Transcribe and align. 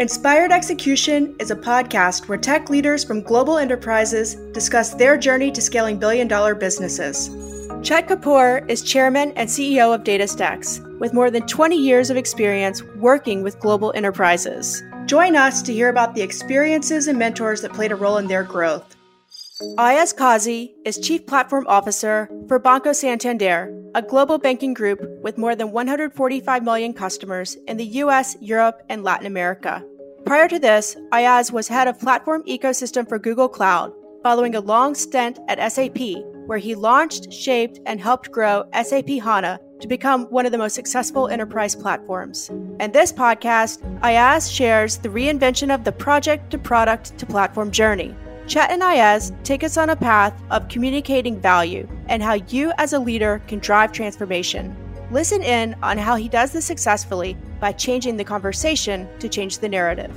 Inspired 0.00 0.50
Execution 0.50 1.36
is 1.38 1.52
a 1.52 1.56
podcast 1.56 2.26
where 2.26 2.36
tech 2.36 2.68
leaders 2.68 3.04
from 3.04 3.22
global 3.22 3.58
enterprises 3.58 4.34
discuss 4.52 4.92
their 4.92 5.16
journey 5.16 5.52
to 5.52 5.62
scaling 5.62 6.00
billion 6.00 6.26
dollar 6.26 6.56
businesses. 6.56 7.28
Chet 7.80 8.08
Kapoor 8.08 8.68
is 8.68 8.82
chairman 8.82 9.30
and 9.36 9.48
CEO 9.48 9.94
of 9.94 10.02
DataStax, 10.02 10.98
with 10.98 11.14
more 11.14 11.30
than 11.30 11.46
20 11.46 11.76
years 11.76 12.10
of 12.10 12.16
experience 12.16 12.82
working 12.96 13.44
with 13.44 13.60
global 13.60 13.92
enterprises. 13.94 14.82
Join 15.06 15.36
us 15.36 15.62
to 15.62 15.72
hear 15.72 15.90
about 15.90 16.16
the 16.16 16.22
experiences 16.22 17.06
and 17.06 17.16
mentors 17.16 17.60
that 17.60 17.72
played 17.72 17.92
a 17.92 17.96
role 17.96 18.16
in 18.16 18.26
their 18.26 18.42
growth. 18.42 18.93
Ayaz 19.72 20.12
Kazi 20.12 20.74
is 20.84 20.98
Chief 20.98 21.26
Platform 21.26 21.66
Officer 21.66 22.28
for 22.46 22.58
Banco 22.58 22.92
Santander, 22.92 23.74
a 23.94 24.02
global 24.02 24.38
banking 24.38 24.72
group 24.74 25.00
with 25.22 25.38
more 25.38 25.56
than 25.56 25.72
145 25.72 26.62
million 26.62 26.92
customers 26.92 27.56
in 27.66 27.76
the 27.76 27.86
US, 28.02 28.36
Europe, 28.40 28.82
and 28.88 29.02
Latin 29.02 29.26
America. 29.26 29.84
Prior 30.26 30.46
to 30.48 30.58
this, 30.58 30.96
Ayaz 31.12 31.50
was 31.50 31.66
head 31.66 31.88
of 31.88 31.98
platform 31.98 32.44
ecosystem 32.48 33.08
for 33.08 33.18
Google 33.18 33.48
Cloud, 33.48 33.92
following 34.22 34.54
a 34.54 34.60
long 34.60 34.94
stint 34.94 35.40
at 35.48 35.72
SAP, 35.72 35.98
where 36.46 36.58
he 36.58 36.74
launched, 36.74 37.32
shaped, 37.32 37.80
and 37.86 38.00
helped 38.00 38.30
grow 38.30 38.64
SAP 38.80 39.08
HANA 39.08 39.58
to 39.80 39.88
become 39.88 40.26
one 40.26 40.46
of 40.46 40.52
the 40.52 40.58
most 40.58 40.74
successful 40.74 41.26
enterprise 41.28 41.74
platforms. 41.74 42.48
In 42.78 42.92
this 42.92 43.12
podcast, 43.12 43.82
Ayaz 44.04 44.50
shares 44.50 44.98
the 44.98 45.08
reinvention 45.08 45.74
of 45.74 45.82
the 45.84 45.92
project 45.92 46.50
to 46.50 46.58
product 46.58 47.18
to 47.18 47.26
platform 47.26 47.72
journey 47.72 48.14
Chet 48.46 48.70
and 48.70 48.82
Ayaz 48.82 49.32
take 49.42 49.64
us 49.64 49.78
on 49.78 49.88
a 49.88 49.96
path 49.96 50.38
of 50.50 50.68
communicating 50.68 51.40
value 51.40 51.88
and 52.08 52.22
how 52.22 52.34
you 52.34 52.72
as 52.76 52.92
a 52.92 52.98
leader 52.98 53.42
can 53.46 53.58
drive 53.58 53.90
transformation. 53.90 54.76
Listen 55.10 55.42
in 55.42 55.74
on 55.82 55.96
how 55.96 56.16
he 56.16 56.28
does 56.28 56.52
this 56.52 56.66
successfully 56.66 57.38
by 57.58 57.72
changing 57.72 58.18
the 58.18 58.24
conversation 58.24 59.08
to 59.18 59.30
change 59.30 59.58
the 59.58 59.68
narrative. 59.68 60.14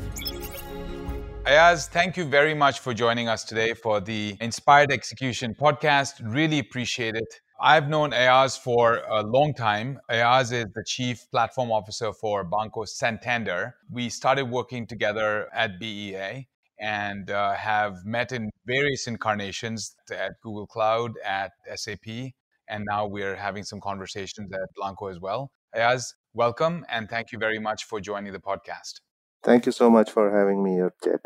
Ayaz, 1.45 1.88
thank 1.88 2.18
you 2.18 2.26
very 2.26 2.54
much 2.54 2.79
for 2.79 2.93
joining 2.93 3.29
us 3.29 3.46
today 3.46 3.74
for 3.74 4.02
the 4.02 4.35
Inspired 4.41 4.91
Execution 4.91 5.55
podcast. 5.55 6.15
Really 6.21 6.59
appreciate 6.59 7.15
it. 7.15 7.40
I've 7.62 7.87
known 7.87 8.12
Ayaz 8.12 8.57
for 8.57 9.04
a 9.09 9.24
long 9.24 9.54
time. 9.54 10.02
Ayaz 10.09 10.52
is 10.52 10.65
the 10.76 10.84
chief 10.85 11.26
platform 11.32 11.71
officer 11.71 12.12
for 12.12 12.43
Banco 12.43 12.84
Santander. 12.84 13.76
We 13.90 14.09
started 14.09 14.52
working 14.52 14.85
together 14.85 15.48
at 15.54 15.80
BEA 15.80 16.46
and 16.80 17.30
uh, 17.32 17.54
have 17.54 18.06
met 18.06 18.32
in 18.32 18.50
various 18.66 19.08
incarnations 19.08 19.96
at 20.12 20.34
Google 20.42 20.68
Cloud, 20.68 21.14
at 21.26 21.52
SAP, 21.76 22.34
and 22.70 22.86
now 22.90 23.06
we're 23.06 23.36
having 23.36 23.64
some 23.64 23.80
conversations 23.80 24.52
at 24.54 24.70
Banco 24.80 25.08
as 25.08 25.20
well. 25.20 25.52
Ayaz, 25.76 26.14
welcome, 26.34 26.86
and 26.90 27.10
thank 27.10 27.32
you 27.32 27.40
very 27.40 27.60
much 27.60 27.86
for 27.86 28.00
joining 28.00 28.34
the 28.34 28.40
podcast. 28.40 29.02
Thank 29.44 29.66
you 29.66 29.72
so 29.72 29.90
much 29.90 30.12
for 30.12 30.38
having 30.38 30.64
me 30.64 30.74
here, 30.74 30.94
Chet. 31.04 31.22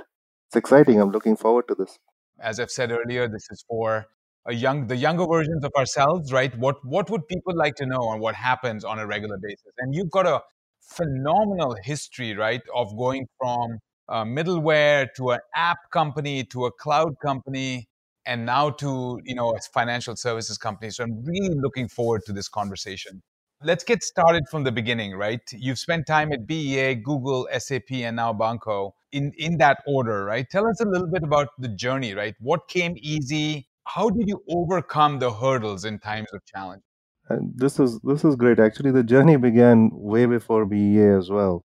It's 0.47 0.55
exciting. 0.55 0.99
I'm 0.99 1.11
looking 1.11 1.35
forward 1.35 1.67
to 1.69 1.75
this. 1.75 1.97
As 2.39 2.59
I've 2.59 2.71
said 2.71 2.91
earlier, 2.91 3.27
this 3.27 3.47
is 3.51 3.63
for 3.67 4.07
a 4.45 4.53
young, 4.53 4.87
the 4.87 4.95
younger 4.95 5.25
versions 5.25 5.63
of 5.63 5.71
ourselves, 5.77 6.33
right? 6.33 6.57
What 6.57 6.77
what 6.83 7.09
would 7.09 7.27
people 7.27 7.55
like 7.55 7.75
to 7.75 7.85
know 7.85 8.01
on 8.01 8.19
what 8.19 8.35
happens 8.35 8.83
on 8.83 8.99
a 8.99 9.07
regular 9.07 9.37
basis? 9.41 9.71
And 9.77 9.93
you've 9.93 10.09
got 10.11 10.25
a 10.25 10.41
phenomenal 10.81 11.75
history, 11.83 12.35
right, 12.35 12.61
of 12.75 12.95
going 12.97 13.27
from 13.39 13.77
uh, 14.09 14.23
middleware 14.23 15.07
to 15.15 15.31
an 15.31 15.39
app 15.55 15.77
company 15.91 16.43
to 16.45 16.65
a 16.65 16.71
cloud 16.71 17.13
company 17.21 17.87
and 18.25 18.45
now 18.45 18.69
to 18.69 19.19
you 19.23 19.35
know 19.35 19.55
a 19.55 19.59
financial 19.73 20.15
services 20.15 20.57
company. 20.57 20.91
So 20.91 21.03
i'm 21.03 21.23
really 21.23 21.55
looking 21.55 21.87
forward 21.87 22.21
to 22.25 22.33
this 22.33 22.47
conversation. 22.47 23.21
Let's 23.63 23.83
get 23.83 24.03
started 24.03 24.43
from 24.49 24.63
the 24.63 24.71
beginning 24.71 25.15
right? 25.15 25.41
You've 25.51 25.79
spent 25.79 26.07
time 26.07 26.31
at 26.31 26.45
bea 26.47 26.95
google 26.95 27.47
sap 27.57 27.91
and 27.91 28.15
now 28.15 28.33
banco 28.33 28.93
in 29.11 29.31
in 29.37 29.57
that 29.57 29.79
order 29.87 30.25
right? 30.25 30.47
Tell 30.49 30.67
us 30.67 30.81
a 30.81 30.85
little 30.85 31.07
bit 31.07 31.23
about 31.23 31.49
the 31.57 31.69
journey 31.69 32.13
right? 32.13 32.35
What 32.39 32.67
came 32.67 32.95
easy? 32.97 33.67
How 33.85 34.09
did 34.09 34.27
you 34.27 34.43
overcome 34.47 35.19
the 35.19 35.31
hurdles 35.31 35.85
in 35.85 35.99
times 35.99 36.27
of 36.33 36.45
challenge? 36.45 36.83
And 37.29 37.53
this 37.55 37.79
is 37.79 37.99
this 38.03 38.23
is 38.25 38.35
great. 38.35 38.59
Actually 38.59 38.91
the 38.91 39.03
journey 39.03 39.37
began 39.37 39.89
way 39.93 40.25
before 40.25 40.65
bea 40.65 40.99
as 40.99 41.29
well 41.29 41.63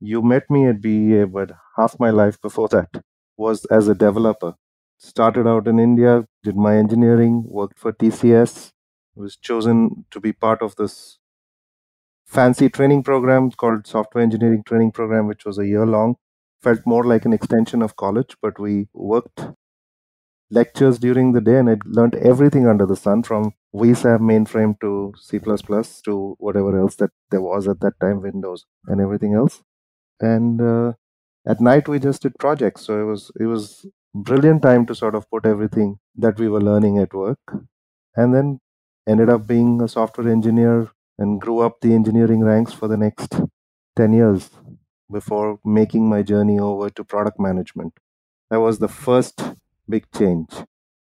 you 0.00 0.22
met 0.22 0.50
me 0.50 0.66
at 0.68 0.80
BEA, 0.80 1.24
but 1.24 1.52
half 1.76 1.98
my 1.98 2.10
life 2.10 2.40
before 2.40 2.68
that 2.68 3.02
was 3.36 3.64
as 3.66 3.88
a 3.88 3.94
developer. 3.94 4.54
Started 4.98 5.46
out 5.46 5.66
in 5.68 5.78
India, 5.78 6.26
did 6.42 6.56
my 6.56 6.76
engineering, 6.76 7.44
worked 7.46 7.78
for 7.78 7.92
TCS, 7.92 8.72
was 9.14 9.36
chosen 9.36 10.04
to 10.10 10.20
be 10.20 10.32
part 10.32 10.62
of 10.62 10.76
this 10.76 11.18
fancy 12.26 12.68
training 12.68 13.02
program 13.02 13.50
called 13.50 13.86
Software 13.86 14.22
Engineering 14.22 14.62
Training 14.62 14.92
Program, 14.92 15.26
which 15.26 15.44
was 15.46 15.58
a 15.58 15.66
year 15.66 15.86
long. 15.86 16.16
Felt 16.62 16.80
more 16.86 17.04
like 17.04 17.24
an 17.24 17.32
extension 17.32 17.80
of 17.82 17.96
college, 17.96 18.36
but 18.42 18.58
we 18.58 18.88
worked 18.92 19.40
lectures 20.50 20.98
during 20.98 21.32
the 21.32 21.40
day 21.40 21.58
and 21.58 21.68
I 21.68 21.76
learned 21.84 22.14
everything 22.14 22.66
under 22.66 22.86
the 22.86 22.96
sun 22.96 23.22
from 23.22 23.52
VSAP 23.74 24.20
mainframe 24.20 24.78
to 24.80 25.12
C 25.20 25.38
to 26.04 26.36
whatever 26.38 26.78
else 26.78 26.96
that 26.96 27.10
there 27.30 27.42
was 27.42 27.68
at 27.68 27.80
that 27.80 27.98
time, 28.00 28.22
Windows 28.22 28.64
and 28.86 29.00
everything 29.00 29.34
else 29.34 29.62
and 30.20 30.60
uh, 30.60 30.92
at 31.46 31.60
night 31.60 31.88
we 31.88 31.98
just 31.98 32.22
did 32.22 32.34
projects. 32.38 32.82
So 32.82 33.00
it 33.00 33.04
was 33.04 33.30
it 33.40 33.46
was 33.46 33.86
brilliant 34.14 34.62
time 34.62 34.86
to 34.86 34.94
sort 34.94 35.14
of 35.14 35.28
put 35.30 35.46
everything 35.46 35.98
that 36.16 36.38
we 36.38 36.48
were 36.48 36.60
learning 36.60 36.98
at 36.98 37.14
work. 37.14 37.38
And 38.16 38.34
then 38.34 38.60
ended 39.08 39.28
up 39.28 39.46
being 39.46 39.80
a 39.82 39.88
software 39.88 40.28
engineer 40.28 40.90
and 41.18 41.40
grew 41.40 41.60
up 41.60 41.80
the 41.80 41.94
engineering 41.94 42.40
ranks 42.42 42.72
for 42.72 42.88
the 42.88 42.96
next 42.96 43.40
10 43.96 44.12
years 44.12 44.50
before 45.10 45.58
making 45.64 46.08
my 46.08 46.22
journey 46.22 46.58
over 46.58 46.90
to 46.90 47.04
product 47.04 47.38
management. 47.38 47.92
That 48.50 48.60
was 48.60 48.78
the 48.78 48.88
first 48.88 49.42
big 49.88 50.06
change. 50.16 50.50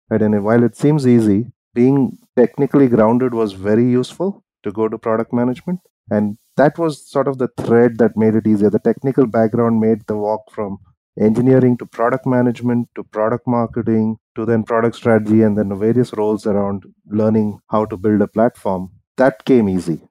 Right? 0.09 0.21
and 0.21 0.43
while 0.43 0.63
it 0.63 0.75
seems 0.75 1.05
easy 1.07 1.51
being 1.73 2.17
technically 2.35 2.87
grounded 2.87 3.33
was 3.33 3.53
very 3.53 3.85
useful 3.89 4.43
to 4.63 4.71
go 4.71 4.87
to 4.87 4.97
product 4.97 5.33
management 5.33 5.79
and 6.09 6.37
that 6.55 6.77
was 6.77 7.09
sort 7.09 7.27
of 7.27 7.37
the 7.37 7.49
thread 7.59 7.97
that 7.99 8.17
made 8.17 8.35
it 8.35 8.47
easier. 8.47 8.69
The 8.69 8.79
technical 8.79 9.27
background 9.27 9.79
made 9.79 10.07
the 10.07 10.17
walk 10.17 10.51
from 10.51 10.79
engineering 11.19 11.77
to 11.77 11.85
product 11.85 12.25
management 12.25 12.89
to 12.95 13.03
product 13.03 13.47
marketing 13.47 14.17
to 14.35 14.45
then 14.45 14.63
product 14.63 14.95
strategy 14.95 15.41
and 15.41 15.57
then 15.57 15.69
the 15.69 15.75
various 15.75 16.13
roles 16.13 16.45
around 16.45 16.83
learning 17.07 17.59
how 17.69 17.85
to 17.85 17.97
build 17.97 18.21
a 18.21 18.27
platform. 18.27 18.91
That 19.17 19.45
came 19.45 19.67
easy. 19.67 20.01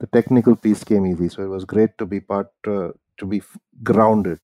The 0.00 0.06
technical 0.06 0.56
piece 0.56 0.84
came 0.84 1.06
easy. 1.06 1.28
So 1.28 1.42
it 1.42 1.48
was 1.48 1.64
great 1.64 1.96
to 1.98 2.06
be 2.06 2.20
part, 2.20 2.48
uh, 2.66 2.88
to 3.18 3.26
be 3.26 3.42
grounded. 3.82 4.38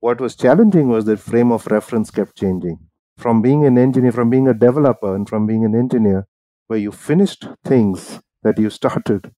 What 0.00 0.20
was 0.20 0.36
challenging 0.36 0.88
was 0.88 1.04
the 1.04 1.16
frame 1.16 1.50
of 1.50 1.66
reference 1.66 2.10
kept 2.10 2.36
changing. 2.36 2.78
From 3.16 3.42
being 3.42 3.64
an 3.64 3.78
engineer, 3.78 4.12
from 4.12 4.30
being 4.30 4.48
a 4.48 4.54
developer, 4.54 5.14
and 5.14 5.28
from 5.28 5.46
being 5.46 5.64
an 5.64 5.74
engineer, 5.74 6.26
where 6.66 6.78
you 6.78 6.92
finished 6.92 7.46
things 7.64 8.20
that 8.42 8.58
you 8.58 8.70
started 8.80 9.32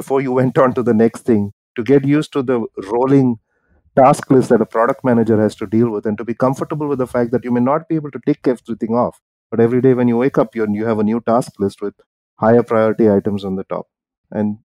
before 0.00 0.20
you 0.20 0.32
went 0.32 0.58
on 0.64 0.74
to 0.74 0.82
the 0.82 0.94
next 0.94 1.22
thing 1.30 1.52
to 1.76 1.82
get 1.92 2.04
used 2.04 2.32
to 2.32 2.42
the 2.42 2.58
rolling 2.92 3.36
task 3.96 4.30
list 4.30 4.48
that 4.50 4.60
a 4.60 4.66
product 4.66 5.04
manager 5.04 5.40
has 5.40 5.54
to 5.56 5.66
deal 5.66 5.90
with 5.90 6.06
and 6.06 6.18
to 6.18 6.24
be 6.24 6.34
comfortable 6.34 6.88
with 6.88 6.98
the 6.98 7.06
fact 7.14 7.30
that 7.32 7.44
you 7.44 7.50
may 7.50 7.60
not 7.60 7.88
be 7.88 7.96
able 7.96 8.10
to 8.10 8.20
tick 8.26 8.46
everything 8.46 8.94
off. 8.94 9.20
But 9.50 9.60
every 9.60 9.80
day 9.80 9.94
when 9.94 10.08
you 10.08 10.16
wake 10.16 10.38
up 10.38 10.54
you, 10.54 10.66
have 10.86 10.98
a 10.98 11.04
new 11.04 11.20
task 11.20 11.52
list 11.58 11.80
with 11.82 11.94
higher 12.36 12.62
priority 12.62 13.10
items 13.10 13.44
on 13.44 13.56
the 13.56 13.64
top. 13.64 13.86
And 14.30 14.58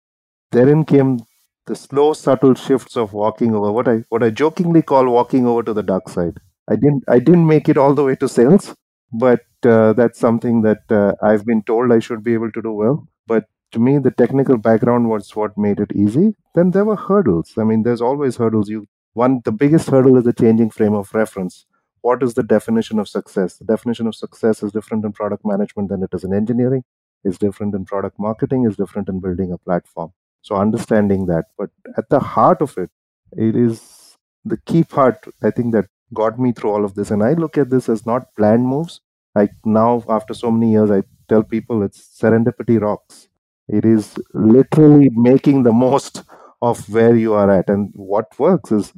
therein 0.52 0.84
came 0.84 1.20
the 1.66 1.76
slow 1.76 2.12
subtle 2.12 2.54
shifts 2.54 2.96
of 2.96 3.12
walking 3.12 3.54
over 3.54 3.70
what 3.72 3.88
i 3.88 3.96
what 4.08 4.22
i 4.22 4.30
jokingly 4.30 4.82
call 4.82 5.08
walking 5.08 5.46
over 5.46 5.62
to 5.62 5.72
the 5.72 5.82
dark 5.82 6.08
side. 6.08 6.38
I 6.68 6.76
didn't 6.76 7.04
i 7.08 7.18
didn't 7.18 7.46
make 7.46 7.68
it 7.68 7.78
all 7.78 7.94
the 7.94 8.04
way 8.04 8.16
to 8.16 8.28
sales 8.28 8.74
but 9.12 9.40
uh, 9.64 9.92
that's 9.92 10.18
something 10.18 10.62
that 10.62 10.82
uh, 10.90 11.12
i've 11.22 11.44
been 11.46 11.62
told 11.62 11.92
i 11.92 11.98
should 12.00 12.24
be 12.24 12.34
able 12.34 12.50
to 12.52 12.62
do 12.62 12.72
well. 12.72 13.06
But 13.26 13.44
to 13.72 13.78
me 13.78 13.98
the 13.98 14.10
technical 14.10 14.56
background 14.56 15.08
was 15.08 15.34
what 15.34 15.56
made 15.58 15.80
it 15.80 15.92
easy. 15.94 16.34
Then 16.54 16.70
there 16.70 16.84
were 16.84 16.96
hurdles. 16.96 17.54
I 17.58 17.64
mean 17.64 17.82
there's 17.82 18.00
always 18.00 18.36
hurdles. 18.36 18.68
You 18.68 18.86
one 19.14 19.40
the 19.44 19.52
biggest 19.52 19.88
hurdle 19.90 20.16
is 20.16 20.24
the 20.24 20.32
changing 20.32 20.70
frame 20.70 20.94
of 20.94 21.14
reference. 21.14 21.66
What 22.02 22.22
is 22.22 22.34
the 22.34 22.42
definition 22.42 22.98
of 22.98 23.08
success? 23.08 23.56
The 23.56 23.64
definition 23.64 24.06
of 24.06 24.14
success 24.14 24.62
is 24.62 24.72
different 24.72 25.04
in 25.04 25.12
product 25.12 25.44
management 25.44 25.88
than 25.88 26.02
it 26.02 26.10
is 26.12 26.24
in 26.24 26.34
engineering 26.34 26.84
is 27.24 27.38
different 27.38 27.74
in 27.74 27.84
product 27.84 28.18
marketing 28.18 28.64
is 28.64 28.76
different 28.76 29.08
in 29.08 29.20
building 29.20 29.52
a 29.52 29.58
platform. 29.58 30.12
So 30.42 30.56
understanding 30.56 31.26
that. 31.26 31.46
But 31.56 31.70
at 31.96 32.08
the 32.08 32.20
heart 32.20 32.60
of 32.60 32.76
it 32.76 32.90
it 33.32 33.56
is 33.56 34.16
the 34.44 34.58
key 34.66 34.82
part 34.82 35.24
i 35.42 35.50
think 35.50 35.72
that 35.72 35.86
got 36.12 36.38
me 36.38 36.52
through 36.52 36.70
all 36.70 36.84
of 36.84 36.94
this. 36.94 37.10
And 37.10 37.22
i 37.22 37.32
look 37.32 37.56
at 37.56 37.70
this 37.70 37.88
as 37.88 38.04
not 38.04 38.34
planned 38.36 38.66
moves. 38.66 39.00
Like 39.34 39.52
now 39.64 40.04
after 40.08 40.34
so 40.34 40.50
many 40.50 40.72
years 40.72 40.90
i 40.90 41.02
tell 41.28 41.42
people 41.42 41.82
it's 41.82 42.00
serendipity 42.20 42.78
rocks 42.80 43.28
it 43.68 43.84
is 43.84 44.16
literally 44.34 45.10
making 45.12 45.62
the 45.62 45.72
most 45.72 46.24
of 46.60 46.88
where 46.88 47.14
you 47.16 47.34
are 47.34 47.50
at. 47.50 47.68
And 47.68 47.90
what 47.94 48.38
works 48.38 48.72
is 48.72 48.92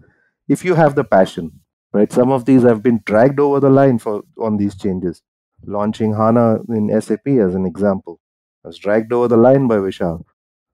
if 0.48 0.64
you 0.64 0.74
have 0.74 0.94
the 0.94 1.04
passion, 1.04 1.60
right? 1.92 2.12
Some 2.12 2.30
of 2.32 2.44
these 2.44 2.62
have 2.62 2.82
been 2.82 3.00
dragged 3.04 3.40
over 3.40 3.60
the 3.60 3.70
line 3.70 3.98
for 3.98 4.22
on 4.38 4.56
these 4.56 4.76
changes. 4.76 5.22
Launching 5.66 6.14
HANA 6.14 6.60
in 6.68 7.00
SAP 7.00 7.26
as 7.28 7.54
an 7.54 7.64
example 7.66 8.20
was 8.62 8.78
dragged 8.78 9.12
over 9.12 9.28
the 9.28 9.36
line 9.36 9.66
by 9.66 9.76
Vishal. 9.76 10.24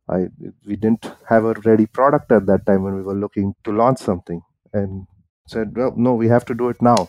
I 0.09 0.29
we 0.67 0.77
didn't 0.77 1.11
have 1.29 1.45
a 1.45 1.55
ready 1.65 1.87
product 1.87 2.33
at 2.33 2.47
that 2.47 2.67
time 2.67 2.83
when 2.83 2.97
we 2.97 3.03
were 3.03 3.15
looking 3.15 3.55
to 3.65 3.73
launch 3.73 3.99
something, 3.99 4.43
and 4.73 5.07
said, 5.47 5.77
well, 5.77 5.95
no, 5.97 6.15
we 6.15 6.29
have 6.29 6.45
to 6.47 6.55
do 6.55 6.69
it 6.69 6.83
now. 6.83 7.09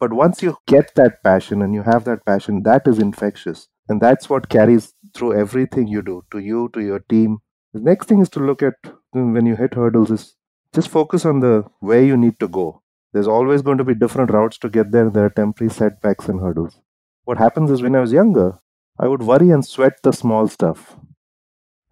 But 0.00 0.12
once 0.12 0.42
you 0.42 0.56
get 0.66 0.94
that 0.96 1.22
passion 1.24 1.62
and 1.62 1.74
you 1.74 1.82
have 1.82 2.04
that 2.04 2.24
passion, 2.26 2.62
that 2.64 2.86
is 2.86 2.98
infectious. 2.98 3.68
And 3.88 4.00
that's 4.00 4.30
what 4.30 4.48
carries 4.48 4.94
through 5.14 5.34
everything 5.38 5.88
you 5.88 6.02
do 6.02 6.24
to 6.32 6.38
you, 6.38 6.70
to 6.74 6.80
your 6.80 7.00
team. 7.00 7.38
The 7.72 7.80
next 7.80 8.06
thing 8.08 8.20
is 8.20 8.30
to 8.30 8.40
look 8.40 8.62
at 8.62 8.74
when 9.12 9.46
you 9.46 9.56
hit 9.56 9.74
hurdles 9.74 10.10
is 10.10 10.36
just 10.74 10.88
focus 10.88 11.24
on 11.24 11.40
the 11.40 11.64
where 11.80 12.02
you 12.02 12.16
need 12.16 12.38
to 12.40 12.48
go. 12.48 12.82
There's 13.12 13.28
always 13.28 13.62
going 13.62 13.78
to 13.78 13.84
be 13.84 13.94
different 13.94 14.30
routes 14.32 14.58
to 14.58 14.68
get 14.68 14.90
there. 14.90 15.08
There 15.10 15.26
are 15.26 15.30
temporary 15.30 15.70
setbacks 15.72 16.28
and 16.28 16.40
hurdles. 16.40 16.80
What 17.24 17.38
happens 17.38 17.70
is 17.70 17.82
when 17.82 17.94
I 17.94 18.00
was 18.00 18.12
younger, 18.12 18.58
I 18.98 19.08
would 19.08 19.22
worry 19.22 19.50
and 19.50 19.64
sweat 19.64 20.02
the 20.02 20.12
small 20.12 20.48
stuff. 20.48 20.96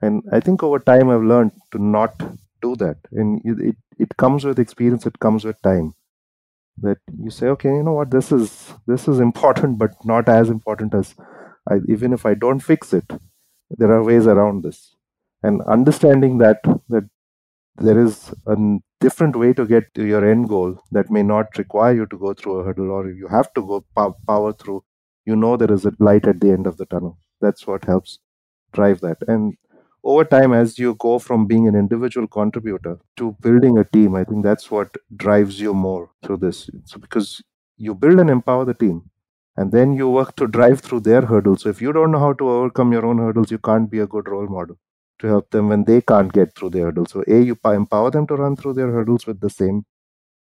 And 0.00 0.23
I 0.33 0.41
think 0.41 0.62
over 0.62 0.79
time 0.79 1.09
I've 1.11 1.23
learned 1.23 1.53
to 1.73 1.79
not 1.79 2.19
do 2.61 2.75
that. 2.77 2.97
And 3.12 3.41
it, 3.44 3.69
it, 3.69 3.77
it 3.99 4.17
comes 4.17 4.44
with 4.44 4.59
experience, 4.59 5.06
it 5.06 5.19
comes 5.19 5.44
with 5.44 5.61
time. 5.62 5.94
That 6.79 6.99
you 7.19 7.31
say, 7.31 7.47
okay, 7.49 7.69
you 7.71 7.83
know 7.83 7.93
what, 7.93 8.11
this 8.11 8.33
is 8.33 8.73
this 8.87 9.06
is 9.09 9.21
important, 9.21 9.79
but 9.79 9.93
not 10.05 10.29
as 10.29 10.50
important 10.50 10.94
as 10.94 11.15
I, 11.70 11.76
even 11.88 12.12
if 12.12 12.26
I 12.26 12.35
don't 12.35 12.61
fix 12.61 12.93
it, 12.93 13.11
there 13.70 13.93
are 13.93 14.03
ways 14.05 14.26
around 14.26 14.62
this. 14.64 14.94
And 15.43 15.62
understanding 15.62 16.38
that 16.38 16.61
that 16.88 17.09
there 17.76 18.00
is 18.00 18.32
a 18.47 18.56
different 19.00 19.37
way 19.37 19.53
to 19.55 19.67
get 19.67 19.93
to 19.94 20.05
your 20.06 20.29
end 20.29 20.49
goal 20.49 20.79
that 20.93 21.11
may 21.11 21.23
not 21.23 21.59
require 21.59 21.94
you 21.94 22.06
to 22.06 22.19
go 22.19 22.35
through 22.35 22.59
a 22.61 22.64
hurdle 22.64 22.91
or 22.91 23.11
you 23.11 23.29
have 23.29 23.53
to 23.55 23.62
go 23.62 23.85
power 24.29 24.53
through 24.53 24.85
you 25.26 25.37
know 25.37 25.56
there 25.56 25.73
is 25.73 25.85
a 25.87 25.93
light 25.99 26.26
at 26.26 26.41
the 26.41 26.50
end 26.50 26.67
of 26.67 26.76
the 26.76 26.87
tunnel. 26.87 27.19
That's 27.41 27.67
what 27.67 27.85
helps 27.85 28.19
drive 28.73 29.00
that. 29.03 29.19
And 29.29 29.55
over 30.05 30.25
time 30.25 30.53
as 30.53 30.79
you 30.79 30.94
go 30.97 31.19
from 31.19 31.47
being 31.47 31.69
an 31.69 31.76
individual 31.76 32.26
contributor 32.29 32.99
to 33.17 33.37
building 33.41 33.79
a 33.79 33.85
team 33.85 34.17
i 34.17 34.25
think 34.25 34.43
that's 34.44 34.70
what 34.70 34.97
drives 35.17 35.61
you 35.61 35.75
more 35.75 36.11
through 36.25 36.38
this. 36.38 36.70
So 36.85 36.99
because 37.00 37.43
you 37.79 37.94
build 37.94 38.20
and 38.20 38.31
empower 38.31 38.65
the 38.65 38.75
team 38.75 39.11
and 39.57 39.73
then 39.73 39.93
you 39.93 40.09
work 40.09 40.35
to 40.37 40.47
drive 40.47 40.81
through 40.81 41.01
their 41.01 41.23
hurdles 41.23 41.63
so 41.63 41.69
if 41.69 41.83
you 41.83 41.93
don't 41.93 42.13
know 42.13 42.19
how 42.19 42.33
to 42.33 42.49
overcome 42.49 42.93
your 42.93 43.05
own 43.07 43.19
hurdles 43.19 43.51
you 43.51 43.59
can't 43.59 43.91
be 43.91 43.99
a 43.99 44.07
good 44.07 44.29
role 44.29 44.49
model 44.49 44.77
to 45.19 45.27
help 45.27 45.51
them 45.51 45.69
when 45.69 45.85
they 45.85 46.01
can't 46.01 46.33
get 46.33 46.55
through 46.57 46.71
their 46.71 46.87
hurdles 46.87 47.11
so 47.11 47.25
a 47.29 47.41
you 47.41 47.57
empower 47.65 48.11
them 48.11 48.27
to 48.27 48.35
run 48.35 48.57
through 48.57 48.73
their 48.73 48.91
hurdles 48.91 49.27
with 49.27 49.41
the 49.41 49.51
same 49.51 49.85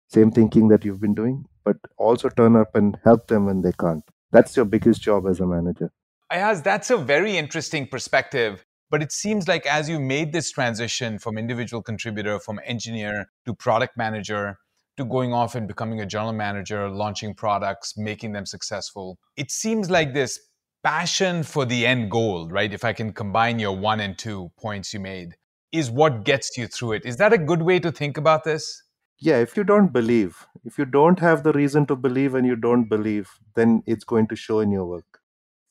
same 0.08 0.30
thinking 0.30 0.68
that 0.68 0.84
you've 0.84 1.00
been 1.00 1.14
doing 1.14 1.44
but 1.64 1.76
also 1.96 2.28
turn 2.28 2.56
up 2.56 2.74
and 2.74 2.98
help 3.04 3.26
them 3.28 3.46
when 3.46 3.62
they 3.62 3.72
can't 3.72 4.04
that's 4.34 4.56
your 4.56 4.64
biggest 4.64 5.00
job 5.00 5.28
as 5.28 5.38
a 5.38 5.46
manager. 5.46 5.92
Ayaz, 6.28 6.60
that's 6.60 6.90
a 6.90 6.96
very 6.96 7.36
interesting 7.36 7.86
perspective. 7.86 8.66
But 8.90 9.00
it 9.00 9.12
seems 9.12 9.46
like 9.46 9.64
as 9.64 9.88
you 9.88 10.00
made 10.00 10.32
this 10.32 10.50
transition 10.50 11.20
from 11.20 11.38
individual 11.38 11.84
contributor, 11.84 12.40
from 12.40 12.58
engineer 12.64 13.28
to 13.46 13.54
product 13.54 13.96
manager, 13.96 14.58
to 14.96 15.04
going 15.04 15.32
off 15.32 15.54
and 15.54 15.66
becoming 15.66 16.00
a 16.00 16.06
general 16.06 16.32
manager, 16.32 16.88
launching 16.88 17.34
products, 17.34 17.96
making 17.96 18.32
them 18.32 18.46
successful, 18.46 19.18
it 19.36 19.50
seems 19.50 19.90
like 19.90 20.14
this 20.14 20.38
passion 20.82 21.42
for 21.42 21.64
the 21.64 21.86
end 21.86 22.10
goal, 22.10 22.48
right? 22.48 22.72
If 22.72 22.84
I 22.84 22.92
can 22.92 23.12
combine 23.12 23.58
your 23.58 23.76
one 23.76 24.00
and 24.00 24.16
two 24.16 24.50
points 24.58 24.92
you 24.92 25.00
made, 25.00 25.36
is 25.72 25.90
what 25.90 26.24
gets 26.24 26.56
you 26.56 26.66
through 26.66 26.92
it. 26.92 27.06
Is 27.06 27.16
that 27.16 27.32
a 27.32 27.38
good 27.38 27.62
way 27.62 27.80
to 27.80 27.90
think 27.90 28.16
about 28.16 28.44
this? 28.44 28.84
yeah 29.20 29.38
if 29.38 29.56
you 29.56 29.64
don't 29.64 29.92
believe 29.92 30.46
if 30.64 30.78
you 30.78 30.84
don't 30.84 31.18
have 31.18 31.42
the 31.42 31.52
reason 31.52 31.86
to 31.86 31.96
believe 31.96 32.34
and 32.34 32.46
you 32.46 32.56
don't 32.56 32.88
believe 32.88 33.30
then 33.54 33.82
it's 33.86 34.04
going 34.04 34.26
to 34.26 34.36
show 34.36 34.60
in 34.60 34.70
your 34.70 34.84
work 34.84 35.20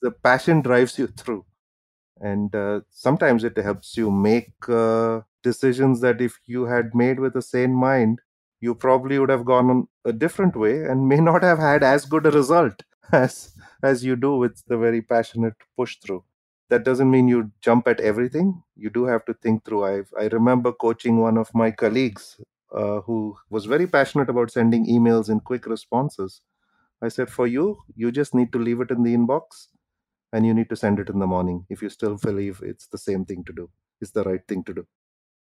the 0.01 0.11
passion 0.11 0.61
drives 0.61 0.97
you 0.97 1.07
through 1.07 1.45
and 2.19 2.55
uh, 2.55 2.79
sometimes 2.89 3.43
it 3.43 3.57
helps 3.57 3.97
you 3.97 4.09
make 4.09 4.53
uh, 4.69 5.21
decisions 5.41 6.01
that 6.01 6.21
if 6.21 6.39
you 6.45 6.65
had 6.65 6.95
made 6.95 7.19
with 7.19 7.35
a 7.35 7.41
sane 7.41 7.75
mind 7.75 8.21
you 8.65 8.73
probably 8.83 9.19
would 9.19 9.29
have 9.35 9.45
gone 9.45 9.87
a 10.05 10.13
different 10.13 10.55
way 10.55 10.75
and 10.85 11.07
may 11.09 11.19
not 11.29 11.43
have 11.43 11.59
had 11.59 11.83
as 11.83 12.05
good 12.13 12.25
a 12.25 12.31
result 12.31 12.83
as 13.23 13.35
as 13.91 14.03
you 14.07 14.15
do 14.25 14.31
with 14.43 14.63
the 14.67 14.77
very 14.85 15.01
passionate 15.13 15.55
push 15.77 15.97
through 16.03 16.23
that 16.69 16.83
doesn't 16.87 17.11
mean 17.15 17.27
you 17.27 17.39
jump 17.67 17.87
at 17.87 17.99
everything 18.11 18.49
you 18.75 18.89
do 18.97 19.05
have 19.05 19.25
to 19.25 19.33
think 19.45 19.63
through 19.65 19.83
i 19.91 19.95
i 20.23 20.27
remember 20.37 20.71
coaching 20.85 21.19
one 21.19 21.37
of 21.43 21.53
my 21.63 21.69
colleagues 21.83 22.27
uh, 22.81 23.01
who 23.01 23.17
was 23.49 23.65
very 23.65 23.87
passionate 23.87 24.29
about 24.29 24.51
sending 24.51 24.87
emails 24.87 25.29
and 25.29 25.43
quick 25.43 25.67
responses. 25.67 26.41
I 27.01 27.09
said, 27.09 27.29
for 27.29 27.45
you, 27.47 27.79
you 27.95 28.11
just 28.11 28.33
need 28.33 28.51
to 28.53 28.59
leave 28.59 28.81
it 28.81 28.91
in 28.91 29.03
the 29.03 29.15
inbox 29.15 29.67
and 30.33 30.45
you 30.45 30.53
need 30.53 30.69
to 30.69 30.75
send 30.75 30.99
it 30.99 31.09
in 31.09 31.19
the 31.19 31.27
morning 31.27 31.65
if 31.69 31.81
you 31.81 31.89
still 31.89 32.17
believe 32.17 32.61
it's 32.63 32.87
the 32.87 32.97
same 32.97 33.25
thing 33.25 33.43
to 33.45 33.53
do, 33.53 33.69
it's 34.01 34.11
the 34.11 34.23
right 34.23 34.41
thing 34.47 34.63
to 34.65 34.73
do. 34.73 34.87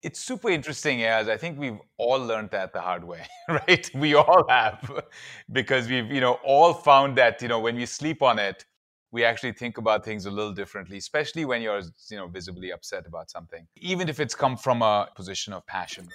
It's 0.03 0.19
super 0.19 0.49
interesting, 0.49 1.03
as 1.03 1.27
I 1.27 1.37
think 1.37 1.57
we've 1.59 1.79
all 1.97 2.19
learned 2.19 2.51
that 2.51 2.71
the 2.71 2.81
hard 2.81 3.03
way, 3.03 3.25
right? 3.49 3.89
We 3.95 4.13
all 4.13 4.45
have, 4.47 5.03
because 5.51 5.87
we've, 5.87 6.11
you 6.11 6.21
know, 6.21 6.33
all 6.43 6.73
found 6.73 7.17
that, 7.17 7.41
you 7.41 7.47
know, 7.47 7.59
when 7.59 7.75
we 7.75 7.85
sleep 7.85 8.21
on 8.21 8.37
it, 8.39 8.65
we 9.11 9.23
actually 9.23 9.53
think 9.53 9.77
about 9.77 10.03
things 10.05 10.25
a 10.25 10.31
little 10.31 10.51
differently, 10.51 10.97
especially 10.97 11.45
when 11.45 11.61
you're, 11.61 11.81
you 12.09 12.17
know, 12.17 12.27
visibly 12.27 12.71
upset 12.71 13.07
about 13.07 13.31
something, 13.31 13.65
even 13.77 14.09
if 14.09 14.19
it's 14.19 14.35
come 14.35 14.57
from 14.57 14.81
a 14.81 15.07
position 15.15 15.53
of 15.53 15.65
passion. 15.65 16.07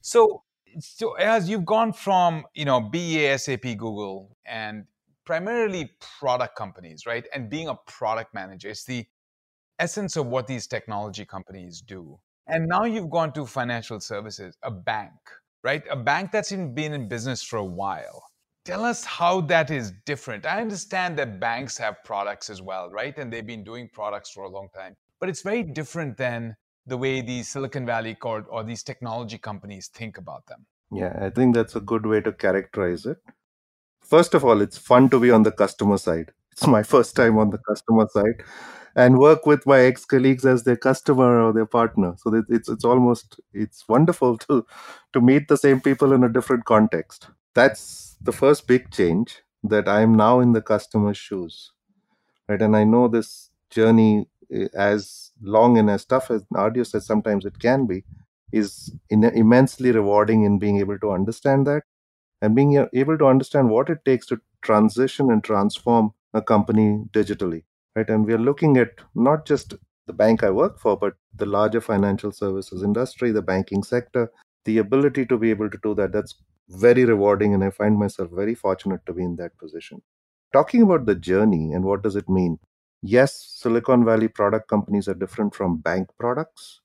So, 0.00 0.42
so 0.78 1.14
as 1.14 1.48
you've 1.48 1.64
gone 1.64 1.92
from 1.92 2.44
you 2.54 2.64
know 2.64 2.80
BEA, 2.80 3.38
SAP, 3.38 3.62
Google, 3.62 4.36
and 4.44 4.84
primarily 5.24 5.90
product 6.20 6.56
companies, 6.56 7.06
right, 7.06 7.26
and 7.34 7.48
being 7.50 7.68
a 7.68 7.74
product 7.86 8.34
manager, 8.34 8.68
it's 8.68 8.84
the 8.84 9.06
essence 9.78 10.16
of 10.16 10.26
what 10.26 10.46
these 10.46 10.66
technology 10.66 11.24
companies 11.24 11.80
do. 11.80 12.18
And 12.46 12.68
now 12.68 12.84
you've 12.84 13.10
gone 13.10 13.32
to 13.32 13.44
financial 13.46 14.00
services, 14.00 14.56
a 14.62 14.70
bank, 14.70 15.12
right? 15.64 15.82
A 15.90 15.96
bank 15.96 16.30
that's 16.30 16.52
been 16.52 16.92
in 16.92 17.08
business 17.08 17.42
for 17.42 17.56
a 17.56 17.64
while. 17.64 18.22
Tell 18.64 18.84
us 18.84 19.04
how 19.04 19.40
that 19.42 19.70
is 19.70 19.92
different. 20.04 20.46
I 20.46 20.60
understand 20.60 21.18
that 21.18 21.40
banks 21.40 21.78
have 21.78 22.02
products 22.04 22.50
as 22.50 22.60
well, 22.62 22.90
right? 22.90 23.16
And 23.16 23.32
they've 23.32 23.46
been 23.46 23.64
doing 23.64 23.88
products 23.92 24.30
for 24.30 24.44
a 24.44 24.48
long 24.48 24.68
time. 24.74 24.96
But 25.20 25.28
it's 25.28 25.42
very 25.42 25.62
different 25.62 26.16
than 26.16 26.56
the 26.86 26.96
way 26.96 27.20
these 27.20 27.48
Silicon 27.48 27.86
Valley 27.86 28.16
or, 28.22 28.44
or 28.48 28.62
these 28.62 28.82
technology 28.82 29.38
companies 29.38 29.88
think 29.88 30.18
about 30.18 30.46
them. 30.46 30.66
Yeah, 30.92 31.16
I 31.20 31.30
think 31.30 31.54
that's 31.54 31.74
a 31.74 31.80
good 31.80 32.06
way 32.06 32.20
to 32.20 32.32
characterize 32.32 33.06
it. 33.06 33.18
First 34.02 34.34
of 34.34 34.44
all, 34.44 34.60
it's 34.60 34.78
fun 34.78 35.10
to 35.10 35.18
be 35.18 35.32
on 35.32 35.42
the 35.42 35.50
customer 35.50 35.98
side. 35.98 36.32
It's 36.56 36.66
my 36.66 36.82
first 36.82 37.14
time 37.16 37.38
on 37.38 37.50
the 37.50 37.58
customer 37.58 38.06
side 38.10 38.42
and 38.94 39.18
work 39.18 39.46
with 39.46 39.66
my 39.66 39.80
ex 39.80 40.04
colleagues 40.06 40.46
as 40.46 40.64
their 40.64 40.76
customer 40.76 41.40
or 41.42 41.52
their 41.52 41.66
partner. 41.66 42.14
So 42.18 42.34
it's 42.48 42.68
it's 42.68 42.84
almost 42.84 43.40
it's 43.52 43.86
wonderful 43.88 44.38
to 44.48 44.66
to 45.12 45.20
meet 45.20 45.48
the 45.48 45.56
same 45.58 45.80
people 45.80 46.12
in 46.12 46.24
a 46.24 46.28
different 46.32 46.64
context. 46.64 47.28
That's 47.54 48.16
the 48.22 48.32
first 48.32 48.66
big 48.66 48.90
change 48.90 49.42
that 49.64 49.88
I'm 49.88 50.14
now 50.16 50.40
in 50.40 50.52
the 50.52 50.62
customer's 50.62 51.18
shoes, 51.18 51.72
right? 52.48 52.60
And 52.62 52.76
I 52.76 52.84
know 52.84 53.08
this 53.08 53.50
journey 53.70 54.28
eh, 54.52 54.68
as 54.74 55.32
long 55.42 55.78
and 55.78 55.90
as 55.90 56.04
tough 56.04 56.30
as 56.30 56.44
arduous 56.54 56.94
as 56.94 57.06
sometimes 57.06 57.44
it 57.44 57.58
can 57.58 57.86
be, 57.86 58.04
is 58.52 58.92
immensely 59.10 59.92
rewarding 59.92 60.44
in 60.44 60.58
being 60.58 60.78
able 60.78 60.98
to 61.00 61.10
understand 61.10 61.66
that 61.66 61.82
and 62.42 62.54
being 62.56 62.86
able 62.94 63.18
to 63.18 63.26
understand 63.26 63.70
what 63.70 63.90
it 63.90 64.04
takes 64.04 64.26
to 64.26 64.40
transition 64.62 65.30
and 65.30 65.44
transform 65.44 66.12
a 66.36 66.42
company 66.52 66.88
digitally 67.18 67.62
right 67.96 68.08
and 68.08 68.26
we 68.26 68.32
are 68.32 68.46
looking 68.48 68.76
at 68.76 68.90
not 69.14 69.46
just 69.46 69.74
the 70.06 70.12
bank 70.22 70.42
i 70.42 70.50
work 70.50 70.78
for 70.78 70.96
but 70.96 71.14
the 71.42 71.46
larger 71.46 71.80
financial 71.80 72.32
services 72.32 72.82
industry 72.82 73.30
the 73.30 73.42
banking 73.52 73.82
sector 73.82 74.30
the 74.64 74.78
ability 74.78 75.24
to 75.26 75.38
be 75.38 75.50
able 75.50 75.70
to 75.70 75.78
do 75.82 75.94
that 75.94 76.12
that's 76.12 76.36
very 76.86 77.04
rewarding 77.04 77.54
and 77.54 77.64
i 77.64 77.70
find 77.70 77.98
myself 77.98 78.30
very 78.42 78.54
fortunate 78.54 79.04
to 79.06 79.12
be 79.12 79.24
in 79.24 79.36
that 79.36 79.56
position 79.58 80.00
talking 80.52 80.82
about 80.82 81.06
the 81.06 81.14
journey 81.14 81.72
and 81.72 81.84
what 81.84 82.02
does 82.02 82.16
it 82.16 82.28
mean 82.28 82.58
yes, 83.02 83.54
Silicon 83.56 84.04
Valley 84.04 84.28
product 84.28 84.68
companies 84.68 85.08
are 85.08 85.14
different 85.14 85.54
from 85.54 85.78
bank 85.78 86.08
products, 86.18 86.80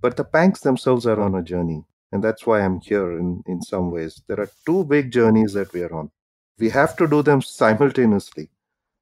but 0.00 0.16
the 0.16 0.24
banks 0.24 0.60
themselves 0.60 1.06
are 1.06 1.20
on 1.20 1.34
a 1.34 1.42
journey. 1.42 1.84
And 2.12 2.24
that's 2.24 2.46
why 2.46 2.60
I'm 2.60 2.80
here 2.80 3.18
in, 3.18 3.42
in 3.46 3.60
some 3.60 3.90
ways. 3.90 4.22
There 4.28 4.40
are 4.40 4.48
two 4.66 4.84
big 4.84 5.10
journeys 5.10 5.52
that 5.52 5.72
we 5.72 5.82
are 5.82 5.94
on. 5.94 6.10
We 6.58 6.70
have 6.70 6.96
to 6.96 7.06
do 7.06 7.22
them 7.22 7.42
simultaneously. 7.42 8.50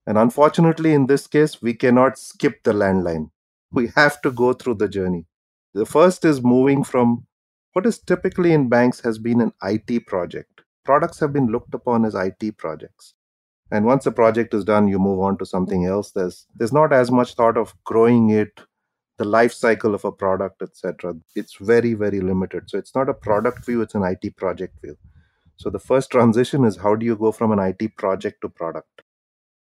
And 0.07 0.17
unfortunately, 0.19 0.95
in 0.95 1.07
this 1.07 1.27
case, 1.27 1.61
we 1.61 1.75
cannot 1.75 2.19
skip 2.19 2.63
the 2.63 2.73
landline. 2.73 3.31
We 3.73 3.89
have 3.97 4.21
to 4.23 4.31
go 4.31 4.53
through 4.53 4.75
the 4.75 4.89
journey. 4.89 5.27
The 5.75 5.87
first 5.87 6.25
is 6.25 6.43
moving 6.43 6.85
from 6.85 7.27
what 7.73 7.87
is 7.87 7.99
typically 7.99 8.53
in 8.53 8.69
banks 8.69 9.01
has 9.01 9.19
been 9.19 9.41
an 9.41 9.53
IT 9.63 10.07
project. 10.07 10.63
Products 10.85 11.21
have 11.21 11.33
been 11.33 11.49
looked 11.49 11.75
upon 11.75 12.05
as 12.05 12.15
IT 12.15 12.57
projects 12.57 13.15
and 13.71 13.85
once 13.85 14.05
the 14.05 14.13
project 14.13 14.55
is 14.55 14.65
done 14.65 14.89
you 14.89 14.99
move 14.99 15.21
on 15.21 15.37
to 15.39 15.47
something 15.47 15.87
else 15.87 16.13
there's 16.13 16.47
there's 16.55 16.73
not 16.73 16.93
as 16.93 17.11
much 17.11 17.35
thought 17.35 17.57
of 17.57 17.75
growing 17.85 18.31
it 18.31 18.61
the 19.19 19.25
life 19.25 19.53
cycle 19.53 19.95
of 19.95 20.05
a 20.05 20.13
product 20.13 20.63
etc 20.63 21.15
it's 21.35 21.57
very 21.57 21.95
very 21.95 22.21
limited 22.21 22.69
so 22.69 22.79
it's 22.79 22.95
not 22.95 23.09
a 23.09 23.15
product 23.15 23.65
view 23.65 23.81
it's 23.81 23.95
an 23.95 24.05
it 24.05 24.37
project 24.37 24.81
view 24.83 24.97
so 25.57 25.71
the 25.71 25.79
first 25.79 26.11
transition 26.11 26.65
is 26.65 26.77
how 26.77 26.95
do 26.95 27.07
you 27.07 27.17
go 27.17 27.33
from 27.33 27.51
an 27.51 27.59
it 27.59 27.97
project 27.97 28.41
to 28.41 28.49
product 28.49 29.03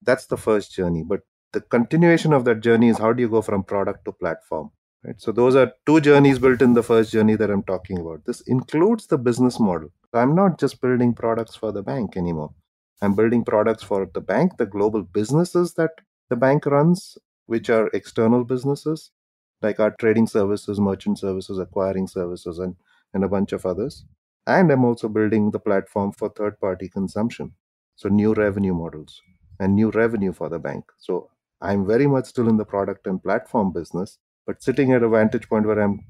that's 0.06 0.26
the 0.26 0.36
first 0.36 0.72
journey 0.74 1.02
but 1.02 1.20
the 1.52 1.60
continuation 1.60 2.32
of 2.32 2.44
that 2.44 2.60
journey 2.60 2.88
is 2.88 2.98
how 2.98 3.12
do 3.12 3.22
you 3.22 3.28
go 3.28 3.42
from 3.42 3.62
product 3.62 4.04
to 4.04 4.12
platform 4.12 4.70
right 5.04 5.20
so 5.20 5.32
those 5.32 5.54
are 5.56 5.72
two 5.86 6.00
journeys 6.00 6.38
built 6.38 6.62
in 6.62 6.74
the 6.74 6.82
first 6.82 7.12
journey 7.12 7.36
that 7.36 7.50
i'm 7.50 7.62
talking 7.62 7.98
about 8.00 8.24
this 8.26 8.40
includes 8.42 9.06
the 9.06 9.18
business 9.18 9.58
model 9.60 9.90
I'm 10.12 10.34
not 10.34 10.58
just 10.58 10.80
building 10.80 11.14
products 11.14 11.56
for 11.56 11.72
the 11.72 11.82
bank 11.82 12.16
anymore. 12.16 12.54
I'm 13.02 13.14
building 13.14 13.44
products 13.44 13.82
for 13.82 14.06
the 14.12 14.20
bank, 14.20 14.56
the 14.56 14.66
global 14.66 15.02
businesses 15.02 15.74
that 15.74 15.90
the 16.30 16.36
bank 16.36 16.64
runs, 16.66 17.18
which 17.46 17.68
are 17.68 17.88
external 17.88 18.44
businesses 18.44 19.10
like 19.62 19.78
our 19.80 19.90
trading 19.90 20.26
services, 20.26 20.80
merchant 20.80 21.18
services, 21.18 21.58
acquiring 21.58 22.06
services, 22.06 22.58
and, 22.58 22.76
and 23.14 23.24
a 23.24 23.28
bunch 23.28 23.52
of 23.52 23.66
others. 23.66 24.04
And 24.46 24.70
I'm 24.70 24.84
also 24.84 25.08
building 25.08 25.50
the 25.50 25.58
platform 25.58 26.12
for 26.12 26.28
third 26.30 26.58
party 26.60 26.88
consumption. 26.88 27.52
So, 27.96 28.08
new 28.08 28.34
revenue 28.34 28.74
models 28.74 29.20
and 29.58 29.74
new 29.74 29.90
revenue 29.90 30.32
for 30.32 30.48
the 30.48 30.58
bank. 30.58 30.84
So, 30.98 31.30
I'm 31.60 31.86
very 31.86 32.06
much 32.06 32.26
still 32.26 32.48
in 32.48 32.58
the 32.58 32.64
product 32.64 33.06
and 33.06 33.22
platform 33.22 33.72
business, 33.72 34.18
but 34.46 34.62
sitting 34.62 34.92
at 34.92 35.02
a 35.02 35.08
vantage 35.08 35.48
point 35.48 35.66
where 35.66 35.80
I'm 35.80 36.04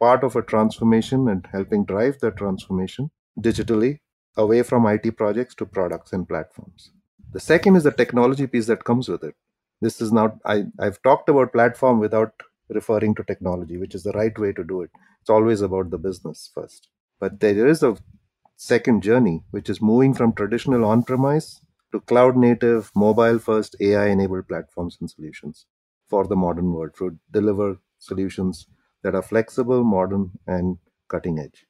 part 0.00 0.24
of 0.24 0.36
a 0.36 0.42
transformation 0.42 1.28
and 1.28 1.46
helping 1.52 1.84
drive 1.84 2.20
that 2.20 2.36
transformation 2.36 3.10
digitally 3.38 3.98
away 4.36 4.62
from 4.62 4.86
IT 4.86 5.16
projects 5.16 5.54
to 5.56 5.66
products 5.66 6.12
and 6.12 6.26
platforms. 6.28 6.90
The 7.32 7.40
second 7.40 7.76
is 7.76 7.84
the 7.84 7.90
technology 7.90 8.46
piece 8.46 8.66
that 8.66 8.84
comes 8.84 9.08
with 9.08 9.22
it. 9.22 9.34
This 9.80 10.00
is 10.00 10.12
not, 10.12 10.38
I, 10.44 10.64
I've 10.78 11.02
talked 11.02 11.28
about 11.28 11.52
platform 11.52 12.00
without 12.00 12.32
referring 12.68 13.14
to 13.16 13.24
technology, 13.24 13.76
which 13.76 13.94
is 13.94 14.02
the 14.02 14.12
right 14.12 14.36
way 14.38 14.52
to 14.52 14.64
do 14.64 14.82
it. 14.82 14.90
It's 15.20 15.30
always 15.30 15.60
about 15.60 15.90
the 15.90 15.98
business 15.98 16.50
first. 16.54 16.88
But 17.20 17.40
there 17.40 17.66
is 17.66 17.82
a 17.82 17.96
second 18.56 19.02
journey, 19.02 19.44
which 19.50 19.68
is 19.68 19.82
moving 19.82 20.14
from 20.14 20.32
traditional 20.32 20.84
on 20.84 21.02
premise 21.02 21.60
to 21.92 22.00
cloud 22.00 22.36
native, 22.36 22.90
mobile 22.94 23.38
first, 23.38 23.76
AI 23.80 24.08
enabled 24.08 24.48
platforms 24.48 24.98
and 25.00 25.10
solutions 25.10 25.66
for 26.08 26.26
the 26.26 26.36
modern 26.36 26.72
world 26.72 26.90
to 26.98 27.18
deliver 27.30 27.78
solutions 27.98 28.66
that 29.02 29.14
are 29.14 29.22
flexible, 29.22 29.84
modern, 29.84 30.30
and 30.46 30.78
cutting 31.08 31.38
edge. 31.38 31.66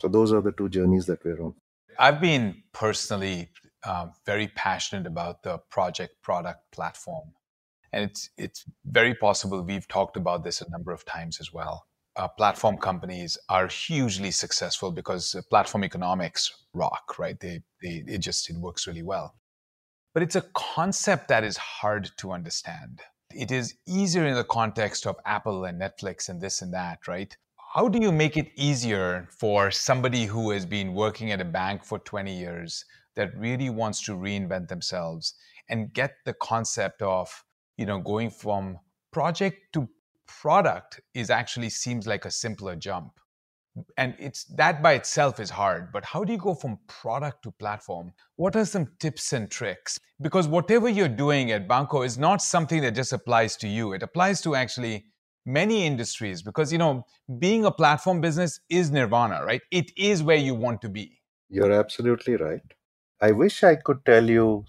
So, 0.00 0.08
those 0.08 0.32
are 0.32 0.40
the 0.40 0.52
two 0.52 0.68
journeys 0.68 1.06
that 1.06 1.24
we're 1.24 1.42
on. 1.42 1.54
I've 1.98 2.20
been 2.20 2.62
personally 2.72 3.50
uh, 3.84 4.06
very 4.26 4.48
passionate 4.48 5.06
about 5.06 5.42
the 5.42 5.58
project 5.70 6.22
product 6.22 6.60
platform. 6.72 7.28
And 7.92 8.10
it's, 8.10 8.30
it's 8.38 8.64
very 8.86 9.14
possible 9.14 9.62
we've 9.62 9.88
talked 9.88 10.16
about 10.16 10.44
this 10.44 10.62
a 10.62 10.70
number 10.70 10.92
of 10.92 11.04
times 11.04 11.38
as 11.40 11.52
well. 11.52 11.86
Uh, 12.16 12.28
platform 12.28 12.76
companies 12.76 13.38
are 13.48 13.66
hugely 13.66 14.30
successful 14.30 14.92
because 14.92 15.34
uh, 15.34 15.42
platform 15.50 15.84
economics 15.84 16.50
rock, 16.74 17.18
right? 17.18 17.38
They, 17.40 17.62
they, 17.82 18.04
it 18.06 18.18
just 18.18 18.48
it 18.50 18.56
works 18.56 18.86
really 18.86 19.02
well. 19.02 19.34
But 20.14 20.22
it's 20.22 20.36
a 20.36 20.44
concept 20.54 21.28
that 21.28 21.42
is 21.42 21.56
hard 21.56 22.10
to 22.18 22.32
understand. 22.32 23.00
It 23.30 23.50
is 23.50 23.74
easier 23.86 24.26
in 24.26 24.34
the 24.34 24.44
context 24.44 25.06
of 25.06 25.16
Apple 25.24 25.64
and 25.64 25.80
Netflix 25.80 26.28
and 26.28 26.40
this 26.40 26.60
and 26.60 26.72
that, 26.74 27.08
right? 27.08 27.34
How 27.74 27.88
do 27.88 27.98
you 27.98 28.12
make 28.12 28.36
it 28.36 28.52
easier 28.54 29.26
for 29.30 29.70
somebody 29.70 30.26
who 30.26 30.50
has 30.50 30.66
been 30.66 30.92
working 30.92 31.32
at 31.32 31.40
a 31.40 31.46
bank 31.46 31.82
for 31.82 31.98
20 31.98 32.36
years 32.36 32.84
that 33.14 33.34
really 33.38 33.70
wants 33.70 34.02
to 34.02 34.12
reinvent 34.12 34.68
themselves 34.68 35.34
and 35.70 35.94
get 35.94 36.16
the 36.26 36.34
concept 36.34 37.00
of, 37.00 37.44
you 37.78 37.86
know, 37.86 37.98
going 37.98 38.30
from 38.30 38.78
project 39.12 39.72
to 39.72 39.88
product 40.26 41.00
is 41.14 41.30
actually 41.30 41.70
seems 41.70 42.06
like 42.06 42.26
a 42.26 42.30
simpler 42.30 42.76
jump 42.76 43.12
and 43.96 44.14
it's 44.18 44.44
that 44.44 44.82
by 44.82 44.92
itself 44.92 45.40
is 45.40 45.48
hard 45.48 45.90
but 45.92 46.04
how 46.04 46.24
do 46.24 46.32
you 46.32 46.38
go 46.38 46.54
from 46.54 46.78
product 46.88 47.42
to 47.42 47.50
platform? 47.52 48.12
What 48.36 48.56
are 48.56 48.64
some 48.64 48.88
tips 48.98 49.32
and 49.32 49.50
tricks? 49.50 49.98
Because 50.20 50.46
whatever 50.46 50.88
you're 50.88 51.08
doing 51.08 51.52
at 51.52 51.66
banco 51.66 52.02
is 52.02 52.18
not 52.18 52.42
something 52.42 52.82
that 52.82 52.94
just 52.94 53.12
applies 53.12 53.56
to 53.58 53.68
you. 53.68 53.92
It 53.92 54.02
applies 54.02 54.40
to 54.42 54.54
actually 54.54 55.06
many 55.46 55.86
industries 55.86 56.42
because 56.42 56.72
you 56.72 56.78
know 56.78 57.04
being 57.38 57.64
a 57.64 57.70
platform 57.70 58.20
business 58.20 58.60
is 58.68 58.90
nirvana 58.90 59.44
right? 59.44 59.62
It 59.70 59.90
is 59.96 60.22
where 60.22 60.36
you 60.36 60.54
want 60.54 60.82
to 60.82 60.88
be. 60.88 61.18
You're 61.48 61.72
absolutely 61.72 62.36
right. 62.36 62.62
I 63.20 63.32
wish 63.32 63.62
i 63.64 63.76
could 63.76 64.04
tell 64.04 64.28
you 64.28 64.64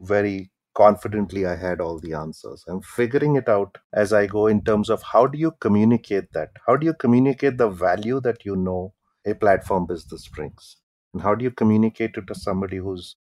very 0.00 0.50
confidently 0.76 1.46
I 1.46 1.56
had 1.56 1.80
all 1.80 1.98
the 1.98 2.14
answers. 2.14 2.64
I'm 2.68 2.82
figuring 2.82 3.36
it 3.36 3.48
out 3.48 3.78
as 3.92 4.12
I 4.12 4.26
go 4.26 4.46
in 4.46 4.62
terms 4.62 4.90
of 4.90 5.02
how 5.02 5.26
do 5.26 5.38
you 5.38 5.52
communicate 5.60 6.32
that? 6.34 6.50
How 6.66 6.76
do 6.76 6.86
you 6.86 6.94
communicate 6.94 7.58
the 7.58 7.68
value 7.68 8.20
that 8.20 8.44
you 8.44 8.56
know 8.56 8.94
a 9.26 9.34
platform 9.34 9.86
business 9.86 10.28
brings? 10.28 10.76
And 11.12 11.22
how 11.22 11.34
do 11.34 11.44
you 11.44 11.50
communicate 11.50 12.16
it 12.16 12.26
to 12.28 12.34
somebody 12.34 12.76
who's 12.76 13.16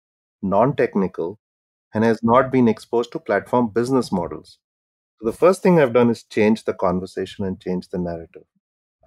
non 0.43 0.77
technical 0.77 1.39
and 1.95 2.05
has 2.05 2.21
not 2.23 2.53
been 2.53 2.69
exposed 2.69 3.13
to 3.13 3.21
platform 3.21 3.71
business 3.71 4.13
models? 4.13 4.59
So 5.21 5.27
the 5.27 5.37
first 5.37 5.63
thing 5.63 5.81
I've 5.81 5.95
done 5.95 6.11
is 6.11 6.25
change 6.25 6.65
the 6.65 6.75
conversation 6.75 7.45
and 7.47 7.61
change 7.61 7.89
the 7.89 7.99
narrative. 7.99 8.45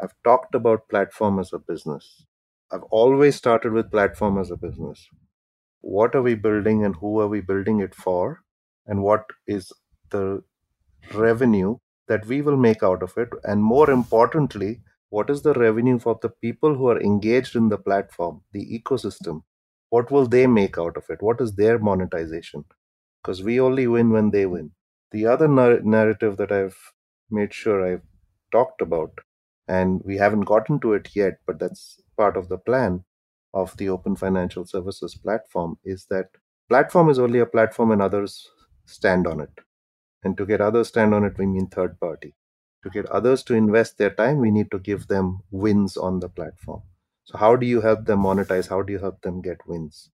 I've 0.02 0.16
talked 0.24 0.56
about 0.56 0.90
platform 0.90 1.40
as 1.40 1.54
a 1.54 1.60
business. 1.60 2.26
I've 2.72 2.84
always 2.92 3.36
started 3.36 3.74
with 3.74 3.92
platform 3.92 4.38
as 4.40 4.52
a 4.52 4.58
business 4.58 5.10
what 5.84 6.16
are 6.16 6.24
we 6.24 6.36
building 6.36 6.86
and 6.86 6.96
who 6.98 7.20
are 7.22 7.28
we 7.30 7.42
building 7.42 7.80
it 7.82 7.96
for 7.96 8.42
and 8.88 9.04
what 9.04 9.26
is 9.48 9.72
the 10.12 10.44
revenue 11.14 11.78
that 12.08 12.26
we 12.26 12.42
will 12.42 12.58
make 12.58 12.84
out 12.84 13.04
of 13.04 13.18
it? 13.18 13.30
And 13.44 13.64
more 13.64 13.90
importantly 13.90 14.82
what 15.10 15.30
is 15.30 15.44
the 15.44 15.54
revenue 15.54 16.00
for 16.00 16.20
the 16.22 16.30
people 16.30 16.76
who 16.76 16.88
are 16.88 17.00
engaged 17.02 17.56
in 17.56 17.70
the 17.70 17.78
platform 17.78 18.42
the 18.52 18.66
ecosystem? 18.80 19.44
What 19.90 20.10
will 20.12 20.28
they 20.28 20.48
make 20.48 20.78
out 20.80 20.98
of 20.98 21.06
it? 21.10 21.22
What 21.22 21.40
is 21.42 21.56
their 21.56 21.78
monetization? 21.80 22.66
Because 23.22 23.44
we 23.44 23.60
only 23.60 23.88
win 23.88 24.12
when 24.12 24.32
they 24.32 24.46
win. 24.46 24.72
The 25.12 25.28
other 25.28 25.48
nar- 25.48 25.82
narrative 25.82 26.38
that 26.38 26.52
i've 26.52 26.78
made 27.30 27.54
sure 27.54 27.86
i've 27.86 28.04
talked 28.52 28.82
about 28.82 29.12
and 29.68 30.02
we 30.06 30.18
haven't 30.18 30.42
gotten 30.54 30.80
to 30.82 30.94
it 30.94 31.10
yet 31.16 31.40
but 31.46 31.60
that's 31.60 32.00
part 32.18 32.38
of 32.38 32.50
the 32.50 32.58
plan 32.58 33.04
of 33.54 33.76
the 33.78 33.90
open 33.90 34.16
financial 34.16 34.66
services 34.66 35.16
platform 35.16 35.78
is 35.84 36.06
that 36.10 36.30
platform 36.70 37.10
is 37.10 37.20
only 37.20 37.40
a 37.40 37.46
platform 37.46 37.92
and 37.92 38.02
others 38.02 38.50
stand 38.86 39.28
on 39.28 39.40
it. 39.40 39.52
And 40.24 40.38
to 40.38 40.46
get 40.46 40.62
others 40.62 40.90
stand 40.90 41.14
on 41.14 41.24
it 41.24 41.38
we 41.38 41.46
mean 41.46 41.68
third 41.68 42.00
party. 42.00 42.36
To 42.84 42.90
get 42.90 43.06
others 43.08 43.44
to 43.44 43.54
invest 43.56 43.98
their 43.98 44.10
time 44.14 44.40
we 44.40 44.52
need 44.52 44.72
to 44.72 44.80
give 44.80 45.08
them 45.08 45.42
wins 45.52 45.98
on 45.98 46.20
the 46.20 46.30
platform. 46.30 46.84
So 47.26 47.38
how 47.38 47.56
do 47.56 47.66
you 47.66 47.82
help 47.82 48.06
them 48.06 48.22
monetize? 48.24 48.70
How 48.70 48.82
do 48.82 48.94
you 48.94 49.00
help 49.00 49.22
them 49.22 49.42
get 49.42 49.68
wins? 49.68 50.10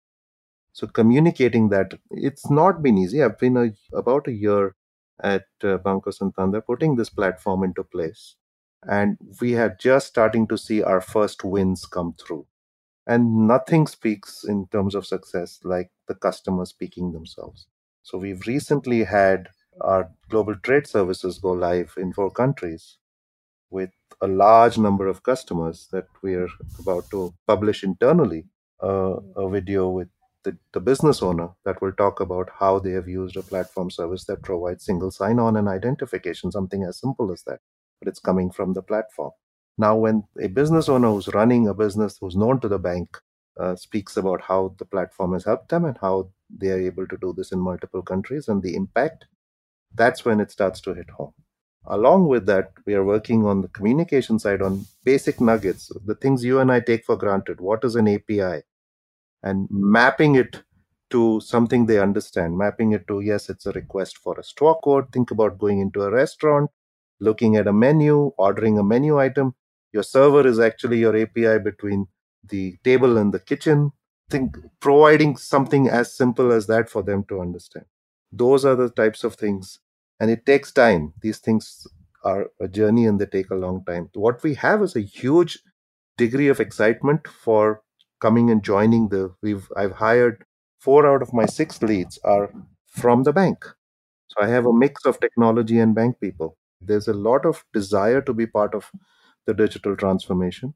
So 0.73 0.87
communicating 0.87 1.69
that 1.69 1.99
it's 2.11 2.49
not 2.49 2.81
been 2.81 2.97
easy. 2.97 3.21
I've 3.23 3.37
been 3.39 3.57
a, 3.57 3.71
about 3.95 4.27
a 4.27 4.31
year 4.33 4.75
at 5.21 5.45
uh, 5.63 5.77
banco 5.77 6.11
santander 6.11 6.61
putting 6.61 6.95
this 6.95 7.09
platform 7.09 7.63
into 7.63 7.83
place. 7.83 8.35
And 8.83 9.17
we 9.41 9.51
had 9.53 9.79
just 9.79 10.07
starting 10.07 10.47
to 10.47 10.57
see 10.57 10.81
our 10.81 11.01
first 11.01 11.43
wins 11.43 11.85
come 11.85 12.13
through 12.13 12.47
and 13.09 13.47
nothing 13.47 13.87
speaks 13.87 14.45
in 14.45 14.67
terms 14.67 14.95
of 14.95 15.07
success 15.07 15.59
like 15.65 15.91
the 16.07 16.15
customer 16.15 16.65
speaking 16.65 17.11
themselves. 17.13 17.67
So 18.03 18.17
we've 18.19 18.47
recently 18.47 19.03
had 19.05 19.49
our 19.81 20.11
global 20.29 20.55
trade 20.57 20.87
services 20.87 21.39
go 21.39 21.51
live 21.53 21.93
in 21.97 22.13
four 22.13 22.31
countries 22.31 22.97
with 23.69 23.91
a 24.21 24.27
large 24.27 24.77
number 24.77 25.07
of 25.07 25.23
customers 25.23 25.87
that 25.91 26.07
we 26.23 26.35
are 26.35 26.49
about 26.79 27.09
to 27.11 27.33
publish 27.47 27.83
internally 27.83 28.45
uh, 28.83 29.15
a 29.35 29.49
video 29.49 29.89
with 29.89 30.09
the, 30.43 30.57
the 30.73 30.79
business 30.79 31.21
owner 31.21 31.49
that 31.65 31.81
will 31.81 31.91
talk 31.93 32.19
about 32.21 32.49
how 32.59 32.79
they 32.79 32.91
have 32.91 33.07
used 33.07 33.37
a 33.37 33.43
platform 33.43 33.89
service 33.89 34.25
that 34.25 34.41
provides 34.43 34.85
single 34.85 35.11
sign 35.11 35.39
on 35.39 35.57
and 35.57 35.67
identification, 35.67 36.51
something 36.51 36.83
as 36.83 36.99
simple 36.99 37.31
as 37.31 37.43
that, 37.43 37.59
but 37.99 38.07
it's 38.07 38.19
coming 38.19 38.49
from 38.51 38.73
the 38.73 38.81
platform. 38.81 39.31
Now, 39.79 39.95
when 39.95 40.25
a 40.41 40.47
business 40.47 40.89
owner 40.89 41.09
who's 41.09 41.29
running 41.29 41.69
a 41.69 41.73
business 41.73 42.17
who's 42.19 42.35
known 42.35 42.59
to 42.59 42.67
the 42.67 42.77
bank 42.77 43.17
uh, 43.57 43.77
speaks 43.77 44.17
about 44.17 44.41
how 44.41 44.75
the 44.77 44.83
platform 44.83 45.31
has 45.31 45.45
helped 45.45 45.69
them 45.69 45.85
and 45.85 45.97
how 46.01 46.29
they 46.49 46.71
are 46.71 46.81
able 46.81 47.07
to 47.07 47.15
do 47.15 47.31
this 47.31 47.53
in 47.53 47.59
multiple 47.59 48.01
countries 48.01 48.49
and 48.49 48.61
the 48.61 48.75
impact, 48.75 49.23
that's 49.95 50.25
when 50.25 50.41
it 50.41 50.51
starts 50.51 50.81
to 50.81 50.93
hit 50.93 51.09
home. 51.09 51.33
Along 51.85 52.27
with 52.27 52.45
that, 52.47 52.73
we 52.85 52.93
are 52.93 53.05
working 53.05 53.45
on 53.45 53.61
the 53.61 53.69
communication 53.69 54.37
side 54.37 54.61
on 54.61 54.85
basic 55.05 55.39
nuggets, 55.39 55.89
the 56.05 56.15
things 56.15 56.43
you 56.43 56.59
and 56.59 56.69
I 56.69 56.81
take 56.81 57.05
for 57.05 57.15
granted. 57.15 57.61
What 57.61 57.85
is 57.85 57.95
an 57.95 58.09
API? 58.09 58.63
And 59.43 59.69
mapping 59.71 60.35
it 60.35 60.61
to 61.11 61.39
something 61.39 61.85
they 61.85 61.99
understand, 61.99 62.57
mapping 62.57 62.91
it 62.91 63.07
to, 63.07 63.21
yes, 63.21 63.49
it's 63.49 63.65
a 63.65 63.71
request 63.71 64.17
for 64.17 64.37
a 64.37 64.43
store 64.43 64.77
code. 64.81 65.13
Think 65.13 65.31
about 65.31 65.57
going 65.57 65.79
into 65.79 66.01
a 66.01 66.11
restaurant, 66.11 66.69
looking 67.21 67.55
at 67.55 67.65
a 67.65 67.73
menu, 67.73 68.33
ordering 68.37 68.77
a 68.77 68.83
menu 68.83 69.17
item 69.17 69.55
your 69.93 70.03
server 70.03 70.45
is 70.47 70.59
actually 70.59 70.99
your 70.99 71.15
api 71.15 71.59
between 71.59 72.07
the 72.47 72.77
table 72.83 73.17
and 73.17 73.33
the 73.33 73.39
kitchen 73.39 73.91
think 74.29 74.55
providing 74.79 75.35
something 75.35 75.87
as 75.87 76.13
simple 76.15 76.51
as 76.51 76.67
that 76.67 76.89
for 76.89 77.01
them 77.01 77.23
to 77.29 77.41
understand. 77.41 77.85
Those 78.31 78.63
are 78.65 78.75
the 78.75 78.89
types 78.91 79.23
of 79.23 79.35
things 79.35 79.79
and 80.19 80.29
it 80.29 80.45
takes 80.45 80.71
time. 80.71 81.13
These 81.21 81.39
things 81.39 81.87
are 82.23 82.47
a 82.59 82.67
journey 82.67 83.05
and 83.05 83.19
they 83.19 83.25
take 83.25 83.49
a 83.49 83.55
long 83.55 83.83
time. 83.85 84.09
What 84.13 84.43
we 84.43 84.53
have 84.55 84.81
is 84.83 84.95
a 84.95 85.01
huge 85.01 85.59
degree 86.17 86.47
of 86.49 86.59
excitement 86.59 87.27
for 87.27 87.81
coming 88.21 88.49
and 88.51 88.61
joining 88.63 89.07
the 89.07 89.33
we've 89.41 89.69
i've 89.77 89.93
hired 89.93 90.43
four 90.79 91.07
out 91.07 91.21
of 91.21 91.33
my 91.33 91.45
six 91.45 91.81
leads 91.81 92.19
are 92.25 92.51
from 92.87 93.23
the 93.23 93.33
bank. 93.33 93.63
So 94.29 94.41
i 94.41 94.47
have 94.47 94.65
a 94.65 94.73
mix 94.73 95.05
of 95.05 95.19
technology 95.19 95.79
and 95.79 95.95
bank 95.95 96.19
people. 96.21 96.57
There's 96.81 97.07
a 97.07 97.13
lot 97.13 97.45
of 97.45 97.63
desire 97.73 98.21
to 98.21 98.33
be 98.33 98.47
part 98.47 98.73
of 98.75 98.91
the 99.45 99.53
digital 99.53 99.95
transformation. 99.95 100.73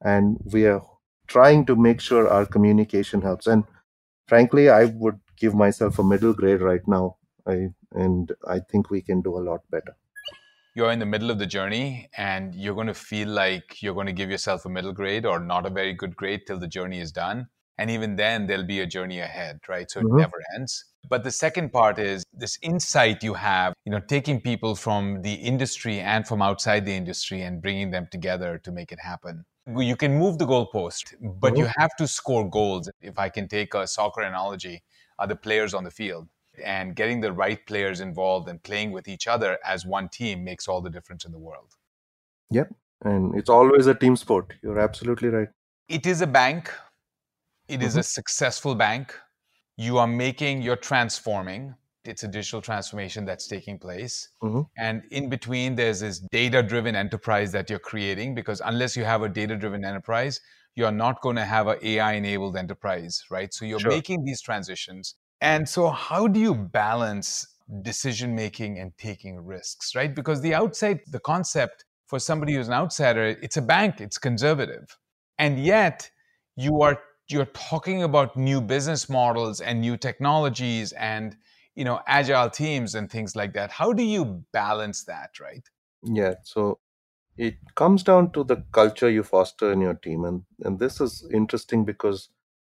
And 0.00 0.38
we 0.52 0.66
are 0.66 0.82
trying 1.26 1.66
to 1.66 1.76
make 1.76 2.00
sure 2.00 2.28
our 2.28 2.46
communication 2.46 3.22
helps. 3.22 3.46
And 3.46 3.64
frankly, 4.28 4.68
I 4.68 4.86
would 4.86 5.20
give 5.38 5.54
myself 5.54 5.98
a 5.98 6.04
middle 6.04 6.32
grade 6.32 6.60
right 6.60 6.86
now. 6.86 7.16
I, 7.46 7.68
and 7.92 8.32
I 8.46 8.60
think 8.60 8.90
we 8.90 9.02
can 9.02 9.22
do 9.22 9.36
a 9.36 9.40
lot 9.40 9.60
better. 9.70 9.96
You're 10.76 10.90
in 10.90 10.98
the 10.98 11.06
middle 11.06 11.30
of 11.30 11.38
the 11.38 11.46
journey 11.46 12.08
and 12.16 12.54
you're 12.54 12.74
going 12.74 12.88
to 12.88 12.94
feel 12.94 13.28
like 13.28 13.80
you're 13.80 13.94
going 13.94 14.08
to 14.08 14.12
give 14.12 14.30
yourself 14.30 14.64
a 14.64 14.68
middle 14.68 14.92
grade 14.92 15.24
or 15.24 15.38
not 15.38 15.66
a 15.66 15.70
very 15.70 15.92
good 15.92 16.16
grade 16.16 16.42
till 16.46 16.58
the 16.58 16.66
journey 16.66 16.98
is 16.98 17.12
done. 17.12 17.46
And 17.78 17.90
even 17.90 18.16
then, 18.16 18.46
there'll 18.46 18.64
be 18.64 18.80
a 18.80 18.86
journey 18.86 19.20
ahead, 19.20 19.60
right? 19.68 19.90
So 19.90 20.00
mm-hmm. 20.00 20.18
it 20.18 20.20
never 20.20 20.42
ends. 20.56 20.84
But 21.08 21.24
the 21.24 21.30
second 21.30 21.72
part 21.72 21.98
is 21.98 22.24
this 22.32 22.58
insight 22.62 23.22
you 23.22 23.34
have, 23.34 23.74
you 23.84 23.92
know, 23.92 24.00
taking 24.00 24.40
people 24.40 24.74
from 24.74 25.22
the 25.22 25.34
industry 25.34 26.00
and 26.00 26.26
from 26.26 26.40
outside 26.40 26.86
the 26.86 26.94
industry 26.94 27.42
and 27.42 27.60
bringing 27.60 27.90
them 27.90 28.08
together 28.10 28.58
to 28.58 28.72
make 28.72 28.92
it 28.92 29.00
happen. 29.00 29.44
You 29.76 29.96
can 29.96 30.18
move 30.18 30.38
the 30.38 30.46
goalpost, 30.46 31.14
but 31.20 31.52
mm-hmm. 31.52 31.62
you 31.62 31.70
have 31.78 31.90
to 31.98 32.06
score 32.06 32.48
goals. 32.48 32.90
If 33.00 33.18
I 33.18 33.28
can 33.28 33.48
take 33.48 33.74
a 33.74 33.86
soccer 33.86 34.22
analogy, 34.22 34.82
are 35.18 35.26
the 35.26 35.36
players 35.36 35.74
on 35.74 35.84
the 35.84 35.90
field 35.90 36.28
and 36.62 36.94
getting 36.94 37.20
the 37.20 37.32
right 37.32 37.64
players 37.66 38.00
involved 38.00 38.48
and 38.48 38.62
playing 38.62 38.92
with 38.92 39.08
each 39.08 39.26
other 39.26 39.58
as 39.64 39.84
one 39.84 40.08
team 40.08 40.44
makes 40.44 40.68
all 40.68 40.80
the 40.80 40.90
difference 40.90 41.24
in 41.24 41.32
the 41.32 41.38
world. 41.38 41.74
Yep. 42.50 42.74
And 43.02 43.34
it's 43.34 43.50
always 43.50 43.86
a 43.86 43.94
team 43.94 44.16
sport. 44.16 44.54
You're 44.62 44.78
absolutely 44.78 45.28
right. 45.28 45.48
It 45.88 46.06
is 46.06 46.20
a 46.20 46.26
bank. 46.26 46.72
It 47.68 47.74
mm-hmm. 47.78 47.86
is 47.86 47.96
a 47.96 48.02
successful 48.02 48.74
bank 48.74 49.14
you 49.76 49.98
are 49.98 50.06
making, 50.06 50.62
you're 50.62 50.76
transforming. 50.76 51.74
It's 52.04 52.22
a 52.22 52.28
digital 52.28 52.60
transformation 52.60 53.24
that's 53.24 53.48
taking 53.48 53.78
place. 53.78 54.28
Mm-hmm. 54.42 54.60
And 54.76 55.02
in 55.10 55.28
between, 55.28 55.74
there's 55.74 56.00
this 56.00 56.20
data 56.30 56.62
driven 56.62 56.94
enterprise 56.94 57.50
that 57.52 57.70
you're 57.70 57.78
creating 57.78 58.34
because 58.34 58.60
unless 58.64 58.96
you 58.96 59.04
have 59.04 59.22
a 59.22 59.28
data 59.28 59.56
driven 59.56 59.84
enterprise, 59.84 60.40
you're 60.76 60.92
not 60.92 61.22
going 61.22 61.36
to 61.36 61.44
have 61.44 61.66
an 61.66 61.78
AI 61.82 62.12
enabled 62.14 62.56
enterprise, 62.56 63.24
right? 63.30 63.54
So 63.54 63.64
you're 63.64 63.80
sure. 63.80 63.90
making 63.90 64.24
these 64.24 64.42
transitions. 64.42 65.14
And 65.40 65.68
so, 65.68 65.88
how 65.88 66.26
do 66.26 66.40
you 66.40 66.54
balance 66.54 67.46
decision 67.82 68.34
making 68.34 68.78
and 68.78 68.96
taking 68.98 69.44
risks, 69.44 69.94
right? 69.94 70.14
Because 70.14 70.40
the 70.40 70.54
outside, 70.54 71.00
the 71.10 71.20
concept 71.20 71.84
for 72.06 72.18
somebody 72.18 72.54
who's 72.54 72.68
an 72.68 72.74
outsider, 72.74 73.36
it's 73.42 73.56
a 73.56 73.62
bank, 73.62 74.00
it's 74.00 74.18
conservative. 74.18 74.96
And 75.38 75.64
yet, 75.64 76.10
you 76.56 76.82
are 76.82 77.00
you're 77.28 77.46
talking 77.46 78.02
about 78.02 78.36
new 78.36 78.60
business 78.60 79.08
models 79.08 79.60
and 79.60 79.80
new 79.80 79.96
technologies 79.96 80.92
and 80.92 81.36
you 81.74 81.84
know 81.84 82.00
agile 82.06 82.50
teams 82.50 82.94
and 82.94 83.10
things 83.10 83.34
like 83.34 83.54
that. 83.54 83.70
How 83.70 83.92
do 83.92 84.02
you 84.02 84.44
balance 84.52 85.04
that 85.04 85.40
right? 85.40 85.68
Yeah 86.04 86.34
so 86.42 86.78
it 87.36 87.56
comes 87.74 88.02
down 88.02 88.30
to 88.32 88.44
the 88.44 88.64
culture 88.72 89.10
you 89.10 89.22
foster 89.22 89.72
in 89.72 89.80
your 89.80 89.94
team 89.94 90.24
and 90.24 90.42
and 90.62 90.78
this 90.78 91.00
is 91.00 91.26
interesting 91.32 91.84
because 91.84 92.28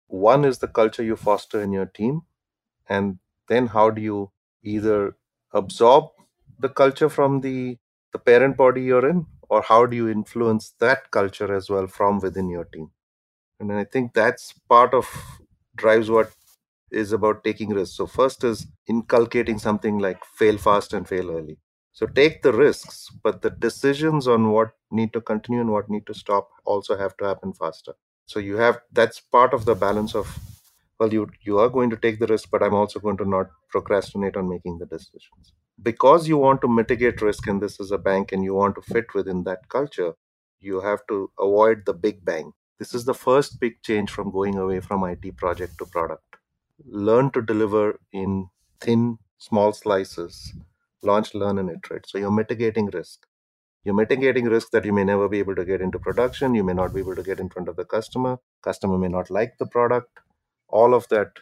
one 0.09 0.45
is 0.45 0.59
the 0.59 0.69
culture 0.69 1.03
you 1.03 1.17
foster 1.17 1.63
in 1.63 1.73
your 1.73 1.87
team 1.87 2.23
and 2.89 3.19
then 3.49 3.69
how 3.69 3.91
do 3.91 4.03
you 4.03 4.31
either 4.63 5.17
absorb 5.53 6.05
the 6.59 6.69
culture 6.69 7.09
from 7.09 7.41
the 7.41 7.79
the 8.13 8.19
parent 8.19 8.57
body 8.57 8.83
you're 8.83 9.09
in 9.09 9.27
or 9.49 9.63
how 9.63 9.87
do 9.87 9.97
you 9.97 10.09
influence 10.09 10.75
that 10.81 11.11
culture 11.11 11.55
as 11.55 11.71
well 11.71 11.87
from 11.87 12.19
within 12.19 12.49
your 12.51 12.65
team 12.65 12.91
and 13.61 13.73
i 13.73 13.85
think 13.85 14.13
that's 14.15 14.53
part 14.75 14.95
of 14.95 15.09
drives 15.77 16.11
what 16.11 16.33
is 16.93 17.13
about 17.13 17.45
taking 17.45 17.71
risks. 17.71 17.97
So 17.97 18.07
first 18.07 18.45
is 18.45 18.67
inculcating 18.89 19.59
something 19.59 19.99
like 19.99 20.25
fail 20.25 20.59
fast 20.59 20.93
and 20.95 21.09
fail 21.09 21.31
early. 21.31 21.59
So 21.93 22.07
take 22.07 22.43
the 22.43 22.53
risks 22.53 23.09
but 23.25 23.43
the 23.43 23.51
decisions 23.51 24.29
on 24.29 24.51
what 24.51 24.73
need 24.91 25.13
to 25.15 25.21
continue 25.23 25.61
and 25.61 25.71
what 25.73 25.91
need 25.91 26.07
to 26.07 26.15
stop 26.15 26.51
also 26.65 26.97
have 26.99 27.17
to 27.19 27.27
happen 27.27 27.53
faster. 27.55 27.95
So 28.27 28.41
you 28.41 28.59
have 28.59 28.81
that's 28.93 29.21
part 29.21 29.55
of 29.55 29.67
the 29.67 29.75
balance 29.75 30.15
of 30.15 30.39
well 30.99 31.13
you 31.13 31.29
you 31.43 31.59
are 31.59 31.69
going 31.71 31.91
to 31.91 31.97
take 31.97 32.19
the 32.21 32.27
risk 32.29 32.51
but 32.53 32.63
i'm 32.63 32.75
also 32.75 33.01
going 33.01 33.17
to 33.17 33.29
not 33.37 33.49
procrastinate 33.71 34.37
on 34.37 34.49
making 34.49 34.79
the 34.79 34.87
decisions. 34.87 35.53
Because 35.83 36.29
you 36.29 36.39
want 36.39 36.61
to 36.63 36.69
mitigate 36.69 37.23
risk 37.23 37.47
and 37.49 37.61
this 37.63 37.81
is 37.81 37.91
a 37.91 37.99
bank 37.99 38.33
and 38.33 38.45
you 38.45 38.55
want 38.55 38.75
to 38.77 38.83
fit 38.83 39.15
within 39.15 39.45
that 39.45 39.69
culture 39.69 40.13
you 40.61 40.81
have 40.83 41.01
to 41.09 41.31
avoid 41.39 41.85
the 41.87 41.95
big 41.95 42.25
bang 42.25 42.53
this 42.81 42.95
is 42.95 43.07
the 43.07 43.15
first 43.15 43.61
big 43.61 43.83
change 43.85 44.11
from 44.11 44.33
going 44.33 44.59
away 44.59 44.81
from 44.81 45.05
IT 45.05 45.37
project 45.39 45.79
to 45.81 45.87
product. 45.87 46.37
Learn 46.87 47.31
to 47.33 47.43
deliver 47.43 48.01
in 48.13 48.49
thin, 48.81 49.19
small 49.39 49.75
slices. 49.75 50.55
Launch, 51.03 51.35
learn, 51.35 51.59
and 51.61 51.71
iterate. 51.71 52.07
So 52.09 52.19
you're 52.19 52.33
mitigating 52.33 52.89
risk. 52.89 53.27
You're 53.85 53.95
mitigating 53.97 54.47
risk 54.47 54.71
that 54.73 54.87
you 54.87 54.93
may 54.95 55.05
never 55.05 55.29
be 55.29 55.41
able 55.41 55.57
to 55.57 55.67
get 55.67 55.83
into 55.83 55.99
production. 56.01 56.55
You 56.55 56.65
may 56.65 56.75
not 56.75 56.95
be 56.95 57.01
able 57.01 57.17
to 57.17 57.25
get 57.25 57.41
in 57.41 57.51
front 57.51 57.69
of 57.69 57.77
the 57.77 57.87
customer. 57.87 58.39
Customer 58.63 58.99
may 58.99 59.09
not 59.09 59.31
like 59.31 59.59
the 59.59 59.67
product. 59.67 60.21
All 60.69 60.95
of 60.95 61.09
that 61.11 61.33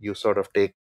you 0.00 0.14
sort 0.14 0.38
of 0.38 0.52
take, 0.54 0.74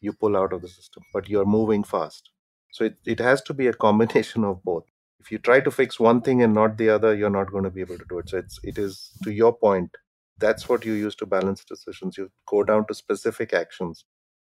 you 0.00 0.12
pull 0.14 0.36
out 0.36 0.52
of 0.54 0.62
the 0.62 0.68
system, 0.68 1.04
but 1.14 1.28
you're 1.28 1.46
moving 1.46 1.84
fast. 1.84 2.30
So 2.72 2.84
it, 2.86 2.96
it 3.06 3.20
has 3.20 3.42
to 3.44 3.54
be 3.54 3.68
a 3.68 3.74
combination 3.74 4.44
of 4.44 4.64
both 4.64 4.84
if 5.20 5.30
you 5.32 5.38
try 5.38 5.60
to 5.60 5.70
fix 5.70 5.98
one 6.00 6.20
thing 6.20 6.42
and 6.42 6.54
not 6.54 6.76
the 6.78 6.88
other 6.88 7.14
you're 7.14 7.30
not 7.38 7.50
going 7.50 7.64
to 7.64 7.70
be 7.70 7.80
able 7.80 7.98
to 7.98 8.04
do 8.08 8.18
it. 8.18 8.28
So 8.28 8.38
it's 8.38 8.58
it 8.62 8.78
is 8.78 9.10
to 9.24 9.32
your 9.32 9.52
point 9.56 9.90
that's 10.38 10.68
what 10.68 10.84
you 10.84 10.92
use 10.92 11.14
to 11.16 11.26
balance 11.26 11.64
decisions. 11.64 12.18
You 12.18 12.30
go 12.46 12.62
down 12.62 12.86
to 12.88 12.94
specific 12.94 13.54
actions 13.54 14.04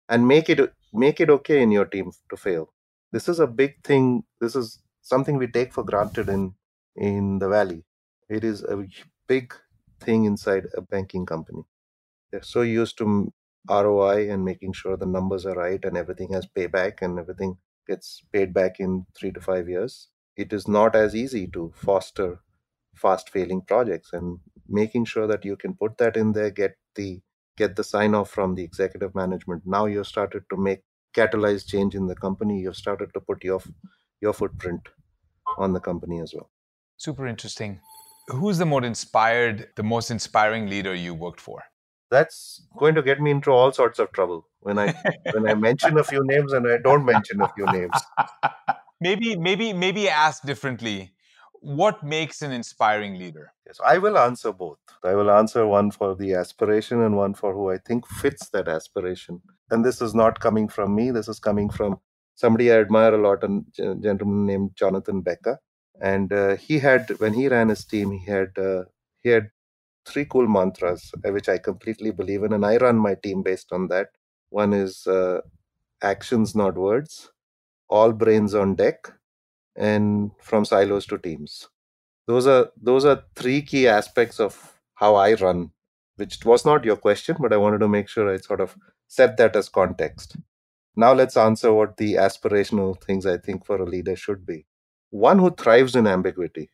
and 0.09 0.27
make 0.27 0.49
it 0.49 0.73
make 0.93 1.19
it 1.21 1.29
okay 1.29 1.61
in 1.61 1.71
your 1.71 1.85
team 1.85 2.11
to 2.29 2.37
fail. 2.37 2.73
This 3.11 3.29
is 3.29 3.39
a 3.39 3.47
big 3.47 3.83
thing. 3.83 4.23
This 4.41 4.55
is 4.55 4.79
something 5.01 5.37
we 5.37 5.47
take 5.47 5.73
for 5.73 5.83
granted 5.83 6.29
in 6.29 6.55
in 6.95 7.39
the 7.39 7.49
valley. 7.49 7.85
It 8.29 8.43
is 8.43 8.63
a 8.63 8.85
big 9.27 9.53
thing 10.01 10.25
inside 10.25 10.67
a 10.75 10.81
banking 10.81 11.25
company. 11.25 11.63
They're 12.31 12.41
so 12.43 12.61
used 12.61 12.97
to 12.99 13.33
roi 13.69 14.29
and 14.31 14.45
making 14.45 14.73
sure 14.73 14.95
the 14.97 15.05
numbers 15.05 15.45
are 15.45 15.55
right 15.55 15.83
and 15.83 15.97
everything 15.97 16.31
has 16.33 16.47
payback 16.47 17.01
and 17.01 17.19
everything 17.19 17.57
gets 17.87 18.21
paid 18.31 18.53
back 18.53 18.79
in 18.79 19.05
3 19.15 19.31
to 19.33 19.41
5 19.41 19.67
years 19.69 20.09
it 20.37 20.53
is 20.53 20.67
not 20.67 20.95
as 20.95 21.15
easy 21.15 21.47
to 21.47 21.71
foster 21.75 22.39
fast 22.95 23.29
failing 23.29 23.61
projects 23.61 24.13
and 24.13 24.39
making 24.67 25.05
sure 25.05 25.27
that 25.27 25.45
you 25.45 25.55
can 25.55 25.73
put 25.73 25.97
that 25.97 26.17
in 26.17 26.31
there 26.33 26.49
get 26.49 26.75
the 26.95 27.21
get 27.57 27.75
the 27.75 27.83
sign 27.83 28.13
off 28.13 28.29
from 28.29 28.55
the 28.55 28.63
executive 28.63 29.15
management. 29.15 29.63
Now 29.65 29.85
you've 29.85 30.07
started 30.07 30.43
to 30.51 30.57
make 30.57 30.81
catalyze 31.15 31.65
change 31.65 31.95
in 31.95 32.05
the 32.07 32.15
company. 32.15 32.59
You've 32.59 32.75
started 32.75 33.13
to 33.13 33.19
put 33.19 33.43
your 33.43 33.61
your 34.21 34.33
footprint 34.33 34.89
on 35.57 35.73
the 35.73 35.79
company 35.79 36.19
as 36.21 36.33
well. 36.33 36.49
Super 36.97 37.27
interesting. 37.27 37.79
Who's 38.27 38.57
the 38.57 38.65
more 38.65 38.83
inspired 38.83 39.69
the 39.75 39.83
most 39.83 40.11
inspiring 40.11 40.69
leader 40.69 40.93
you 40.93 41.13
worked 41.13 41.39
for? 41.39 41.63
That's 42.09 42.61
going 42.77 42.95
to 42.95 43.01
get 43.01 43.21
me 43.21 43.31
into 43.31 43.51
all 43.51 43.71
sorts 43.71 43.99
of 43.99 44.11
trouble 44.11 44.47
when 44.67 44.79
i 44.79 44.93
when 45.31 45.47
i 45.49 45.53
mention 45.53 45.97
a 45.97 46.03
few 46.03 46.21
names 46.25 46.53
and 46.53 46.67
i 46.67 46.77
don't 46.77 47.05
mention 47.05 47.41
a 47.41 47.49
few 47.53 47.65
names 47.65 48.01
maybe 49.01 49.35
maybe 49.35 49.73
maybe 49.73 50.09
ask 50.09 50.43
differently. 50.43 51.13
What 51.61 52.03
makes 52.03 52.41
an 52.41 52.51
inspiring 52.51 53.17
leader? 53.17 53.53
Yes 53.65 53.79
i 53.83 53.97
will 53.97 54.17
answer 54.17 54.51
both. 54.53 54.79
I 55.03 55.13
will 55.15 55.31
answer 55.31 55.65
one 55.67 55.91
for 55.91 56.15
the 56.15 56.33
aspiration 56.33 57.01
and 57.01 57.15
one 57.17 57.33
for 57.33 57.53
who 57.53 57.69
i 57.71 57.77
think 57.77 58.07
fits 58.07 58.49
that 58.49 58.67
aspiration. 58.67 59.41
And 59.71 59.83
this 59.85 60.01
is 60.01 60.13
not 60.15 60.39
coming 60.39 60.67
from 60.67 60.95
me 60.95 61.11
this 61.11 61.27
is 61.27 61.39
coming 61.39 61.69
from 61.69 61.99
somebody 62.35 62.71
i 62.71 62.79
admire 62.79 63.13
a 63.15 63.21
lot 63.27 63.43
a 63.43 63.49
gentleman 64.07 64.45
named 64.45 64.71
jonathan 64.75 65.21
becker. 65.21 65.59
And 66.01 66.31
uh, 66.31 66.55
he 66.57 66.79
had 66.79 67.09
when 67.19 67.33
he 67.33 67.47
ran 67.47 67.69
his 67.69 67.85
team 67.85 68.11
he 68.11 68.25
had 68.25 68.57
uh, 68.57 68.83
he 69.23 69.29
had 69.29 69.49
three 70.05 70.25
cool 70.25 70.47
mantras 70.47 71.11
uh, 71.25 71.31
which 71.31 71.49
i 71.49 71.57
completely 71.57 72.11
believe 72.11 72.43
in 72.43 72.53
and 72.53 72.65
i 72.65 72.77
run 72.77 72.97
my 72.97 73.15
team 73.15 73.43
based 73.43 73.71
on 73.73 73.87
that. 73.89 74.09
One 74.49 74.73
is 74.73 75.07
uh, 75.07 75.41
actions 76.01 76.55
not 76.55 76.75
words 76.77 77.31
all 77.89 78.11
brains 78.13 78.53
on 78.55 78.75
deck 78.75 79.11
and 79.75 80.31
from 80.41 80.65
silos 80.65 81.05
to 81.07 81.17
teams. 81.17 81.67
Those 82.27 82.47
are 82.47 82.71
those 82.81 83.05
are 83.05 83.23
three 83.35 83.61
key 83.61 83.87
aspects 83.87 84.39
of 84.39 84.79
how 84.95 85.15
i 85.15 85.33
run 85.35 85.71
which 86.17 86.45
was 86.45 86.65
not 86.65 86.85
your 86.85 86.97
question 86.97 87.37
but 87.39 87.53
i 87.53 87.57
wanted 87.57 87.79
to 87.79 87.87
make 87.87 88.07
sure 88.09 88.31
i 88.33 88.37
sort 88.37 88.61
of 88.61 88.77
set 89.07 89.37
that 89.37 89.55
as 89.55 89.69
context. 89.69 90.37
Now 90.95 91.13
let's 91.13 91.37
answer 91.37 91.73
what 91.73 91.97
the 91.97 92.15
aspirational 92.15 93.01
things 93.01 93.25
i 93.25 93.37
think 93.37 93.65
for 93.65 93.77
a 93.81 93.85
leader 93.85 94.15
should 94.15 94.45
be. 94.45 94.65
One 95.11 95.39
who 95.39 95.51
thrives 95.51 95.95
in 95.95 96.07
ambiguity 96.07 96.69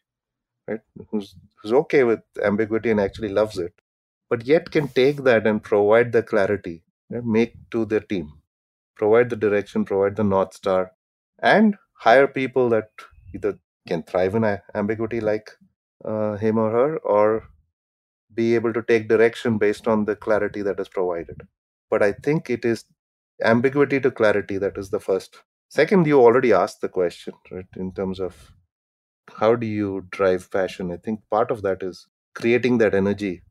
right? 0.68 0.82
Who's 1.10 1.36
who's 1.62 1.74
okay 1.74 2.04
with 2.04 2.22
ambiguity 2.44 2.92
and 2.92 3.00
actually 3.00 3.30
loves 3.30 3.58
it 3.58 3.74
but 4.30 4.46
yet 4.46 4.72
can 4.72 4.88
take 4.90 5.18
that 5.24 5.48
and 5.48 5.64
provide 5.64 6.12
the 6.12 6.24
clarity 6.24 6.84
right? 7.10 7.26
make 7.26 7.56
to 7.72 7.86
their 7.86 8.00
team. 8.02 8.34
Provide 8.96 9.30
the 9.30 9.36
direction 9.38 9.86
provide 9.86 10.16
the 10.18 10.24
north 10.24 10.54
star 10.56 10.92
and 11.44 11.78
hire 12.08 12.28
people 12.28 12.70
that 12.70 12.90
either 13.36 13.60
can 13.88 14.04
thrive 14.04 14.36
in 14.36 14.46
ambiguity 14.76 15.22
like 15.22 15.52
uh, 16.06 16.36
him 16.38 16.58
or 16.60 16.72
her 16.72 16.98
or 17.00 17.50
be 18.34 18.56
able 18.56 18.74
to 18.74 18.84
take 18.84 19.08
direction 19.08 19.58
based 19.58 19.88
on 19.88 20.06
the 20.06 20.16
clarity 20.16 20.62
that 20.64 20.80
is 20.80 20.90
provided 20.90 21.42
but 21.90 22.04
i 22.04 22.12
think 22.28 22.50
it 22.50 22.66
is 22.66 22.86
ambiguity 23.44 24.00
to 24.00 24.12
clarity 24.12 24.58
that 24.58 24.78
is 24.78 24.90
the 24.92 25.00
first 25.10 25.40
second 25.70 26.08
you 26.08 26.20
already 26.22 26.54
asked 26.54 26.82
the 26.82 26.90
question 26.90 27.34
right 27.52 27.68
in 27.78 27.92
terms 27.94 28.20
of 28.20 28.52
how 29.40 29.56
do 29.56 29.68
you 29.68 29.90
drive 30.18 30.50
passion 30.52 30.92
i 30.92 30.98
think 30.98 31.20
part 31.30 31.52
of 31.52 31.62
that 31.62 31.84
is 31.84 32.08
creating 32.36 32.78
that 32.78 32.94
energy 32.96 33.42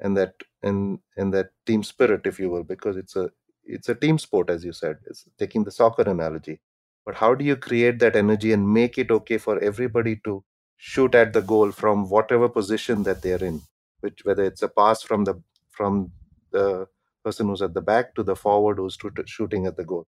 and 0.00 0.16
that 0.16 0.34
and 0.62 1.00
and 1.16 1.34
that 1.34 1.50
team 1.66 1.82
spirit, 1.84 2.22
if 2.26 2.38
you 2.40 2.50
will, 2.50 2.64
because 2.64 2.96
it's 2.96 3.16
a 3.16 3.30
it's 3.64 3.88
a 3.88 3.94
team 3.94 4.18
sport, 4.18 4.50
as 4.50 4.64
you 4.64 4.72
said. 4.72 4.98
It's 5.06 5.26
taking 5.38 5.64
the 5.64 5.72
soccer 5.72 6.02
analogy. 6.02 6.60
But 7.06 7.16
how 7.16 7.34
do 7.34 7.44
you 7.44 7.56
create 7.56 7.98
that 8.00 8.16
energy 8.16 8.52
and 8.52 8.72
make 8.72 8.98
it 8.98 9.10
okay 9.10 9.38
for 9.38 9.58
everybody 9.62 10.16
to 10.24 10.42
shoot 10.76 11.14
at 11.14 11.32
the 11.32 11.42
goal 11.42 11.70
from 11.70 12.08
whatever 12.08 12.48
position 12.48 13.02
that 13.04 13.22
they're 13.22 13.42
in, 13.42 13.62
which 14.00 14.24
whether 14.24 14.44
it's 14.44 14.62
a 14.62 14.68
pass 14.68 15.02
from 15.02 15.24
the 15.24 15.42
from 15.70 16.12
the 16.50 16.86
person 17.24 17.48
who's 17.48 17.62
at 17.62 17.74
the 17.74 17.80
back 17.80 18.14
to 18.14 18.22
the 18.22 18.36
forward 18.36 18.78
who's 18.78 18.98
shooting 19.26 19.66
at 19.66 19.76
the 19.76 19.84
goal, 19.84 20.06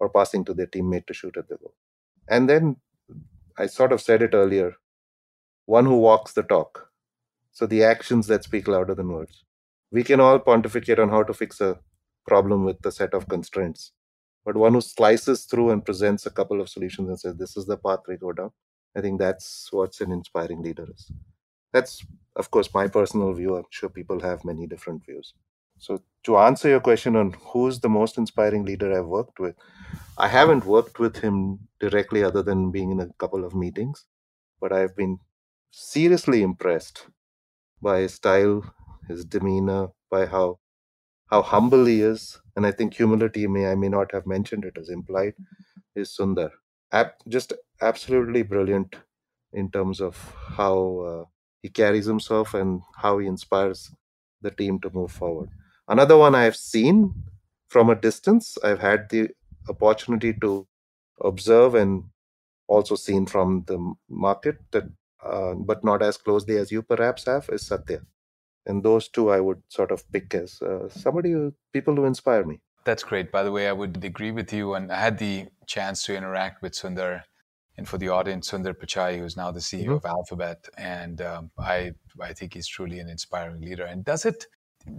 or 0.00 0.08
passing 0.08 0.44
to 0.44 0.54
their 0.54 0.66
teammate 0.66 1.06
to 1.06 1.14
shoot 1.14 1.36
at 1.36 1.48
the 1.48 1.56
goal. 1.56 1.74
And 2.28 2.48
then 2.48 2.76
I 3.56 3.66
sort 3.66 3.92
of 3.92 4.00
said 4.00 4.22
it 4.22 4.34
earlier, 4.34 4.74
one 5.66 5.86
who 5.86 5.98
walks 5.98 6.32
the 6.32 6.42
talk. 6.42 6.90
So 7.52 7.66
the 7.66 7.82
actions 7.84 8.26
that 8.28 8.44
speak 8.44 8.68
louder 8.68 8.94
than 8.94 9.08
words. 9.08 9.44
We 9.90 10.04
can 10.04 10.20
all 10.20 10.38
pontificate 10.38 10.98
on 10.98 11.08
how 11.08 11.22
to 11.24 11.34
fix 11.34 11.60
a 11.60 11.80
problem 12.26 12.64
with 12.64 12.80
the 12.82 12.92
set 12.92 13.14
of 13.14 13.28
constraints. 13.28 13.92
But 14.44 14.56
one 14.56 14.74
who 14.74 14.80
slices 14.80 15.44
through 15.44 15.70
and 15.70 15.84
presents 15.84 16.26
a 16.26 16.30
couple 16.30 16.60
of 16.60 16.68
solutions 16.68 17.08
and 17.08 17.20
says, 17.20 17.36
This 17.36 17.56
is 17.56 17.66
the 17.66 17.76
path 17.76 18.00
we 18.08 18.16
go 18.16 18.32
down. 18.32 18.52
I 18.96 19.00
think 19.00 19.18
that's 19.18 19.68
what's 19.72 20.00
an 20.00 20.12
inspiring 20.12 20.62
leader 20.62 20.86
is. 20.94 21.10
That's, 21.72 22.04
of 22.36 22.50
course, 22.50 22.72
my 22.74 22.88
personal 22.88 23.32
view. 23.32 23.56
I'm 23.56 23.64
sure 23.70 23.88
people 23.88 24.20
have 24.20 24.44
many 24.44 24.66
different 24.66 25.04
views. 25.04 25.34
So, 25.78 26.02
to 26.24 26.38
answer 26.38 26.68
your 26.68 26.80
question 26.80 27.16
on 27.16 27.34
who's 27.52 27.80
the 27.80 27.88
most 27.88 28.18
inspiring 28.18 28.64
leader 28.64 28.96
I've 28.98 29.06
worked 29.06 29.38
with, 29.38 29.56
I 30.18 30.28
haven't 30.28 30.66
worked 30.66 30.98
with 30.98 31.18
him 31.18 31.60
directly 31.80 32.22
other 32.24 32.42
than 32.42 32.70
being 32.70 32.90
in 32.92 33.00
a 33.00 33.08
couple 33.18 33.44
of 33.44 33.54
meetings, 33.54 34.04
but 34.60 34.72
I've 34.72 34.96
been 34.96 35.18
seriously 35.72 36.42
impressed 36.42 37.06
by 37.82 38.00
his 38.00 38.14
style, 38.14 38.62
his 39.08 39.24
demeanor, 39.24 39.88
by 40.10 40.26
how 40.26 40.58
how 41.30 41.42
humble 41.42 41.84
he 41.86 42.02
is. 42.02 42.40
And 42.58 42.66
I 42.66 42.72
think 42.72 42.94
humility 42.94 43.46
may 43.46 43.66
I 43.70 43.76
may 43.76 43.88
not 43.88 44.12
have 44.12 44.26
mentioned 44.26 44.66
it 44.66 44.78
as 44.78 44.90
implied 44.90 45.34
is 45.94 46.10
Sundar. 46.10 46.50
Ab- 46.92 47.14
just 47.28 47.52
absolutely 47.82 48.42
brilliant 48.42 48.96
in 49.52 49.70
terms 49.70 50.00
of 50.00 50.16
how 50.58 50.76
uh, 51.10 51.24
he 51.62 51.68
carries 51.70 52.06
himself 52.06 52.54
and 52.54 52.82
how 52.96 53.18
he 53.18 53.28
inspires 53.28 53.92
the 54.42 54.50
team 54.50 54.80
to 54.80 54.90
move 54.90 55.12
forward. 55.12 55.50
Another 55.88 56.16
one 56.18 56.34
I 56.34 56.44
have 56.44 56.56
seen 56.56 57.14
from 57.68 57.90
a 57.90 57.96
distance. 57.96 58.58
I've 58.64 58.80
had 58.80 59.08
the 59.10 59.30
opportunity 59.68 60.34
to 60.42 60.66
observe 61.22 61.74
and 61.76 62.04
also 62.68 62.96
seen 62.96 63.26
from 63.26 63.64
the 63.68 63.78
market 64.08 64.58
that 64.72 64.84
uh, 65.24 65.54
but 65.54 65.84
not 65.84 66.02
as 66.02 66.18
closely 66.18 66.56
as 66.58 66.72
you 66.72 66.82
perhaps 66.82 67.26
have 67.26 67.48
is 67.50 67.66
satya 67.66 68.00
and 68.68 68.82
those 68.82 69.08
two 69.08 69.30
i 69.30 69.40
would 69.40 69.62
sort 69.68 69.90
of 69.90 70.10
pick 70.12 70.34
as 70.34 70.60
uh, 70.62 70.88
somebody 70.88 71.32
who, 71.32 71.52
people 71.72 71.94
who 71.96 72.04
inspire 72.04 72.44
me 72.44 72.60
that's 72.84 73.02
great 73.02 73.32
by 73.32 73.42
the 73.42 73.52
way 73.52 73.68
i 73.68 73.72
would 73.72 74.04
agree 74.04 74.30
with 74.30 74.52
you 74.52 74.74
and 74.74 74.92
i 74.92 75.00
had 75.00 75.18
the 75.18 75.46
chance 75.66 76.02
to 76.04 76.16
interact 76.16 76.62
with 76.62 76.72
sundar 76.72 77.22
and 77.76 77.88
for 77.88 77.98
the 77.98 78.08
audience 78.08 78.50
sundar 78.50 78.74
pichai 78.74 79.18
who's 79.18 79.36
now 79.36 79.50
the 79.50 79.60
ceo 79.60 79.82
mm-hmm. 79.82 79.92
of 79.92 80.04
alphabet 80.04 80.68
and 80.76 81.20
um, 81.20 81.50
i 81.58 81.92
i 82.22 82.32
think 82.32 82.54
he's 82.54 82.68
truly 82.68 82.98
an 82.98 83.08
inspiring 83.08 83.60
leader 83.60 83.84
and 83.84 84.04
does 84.04 84.24
it 84.24 84.46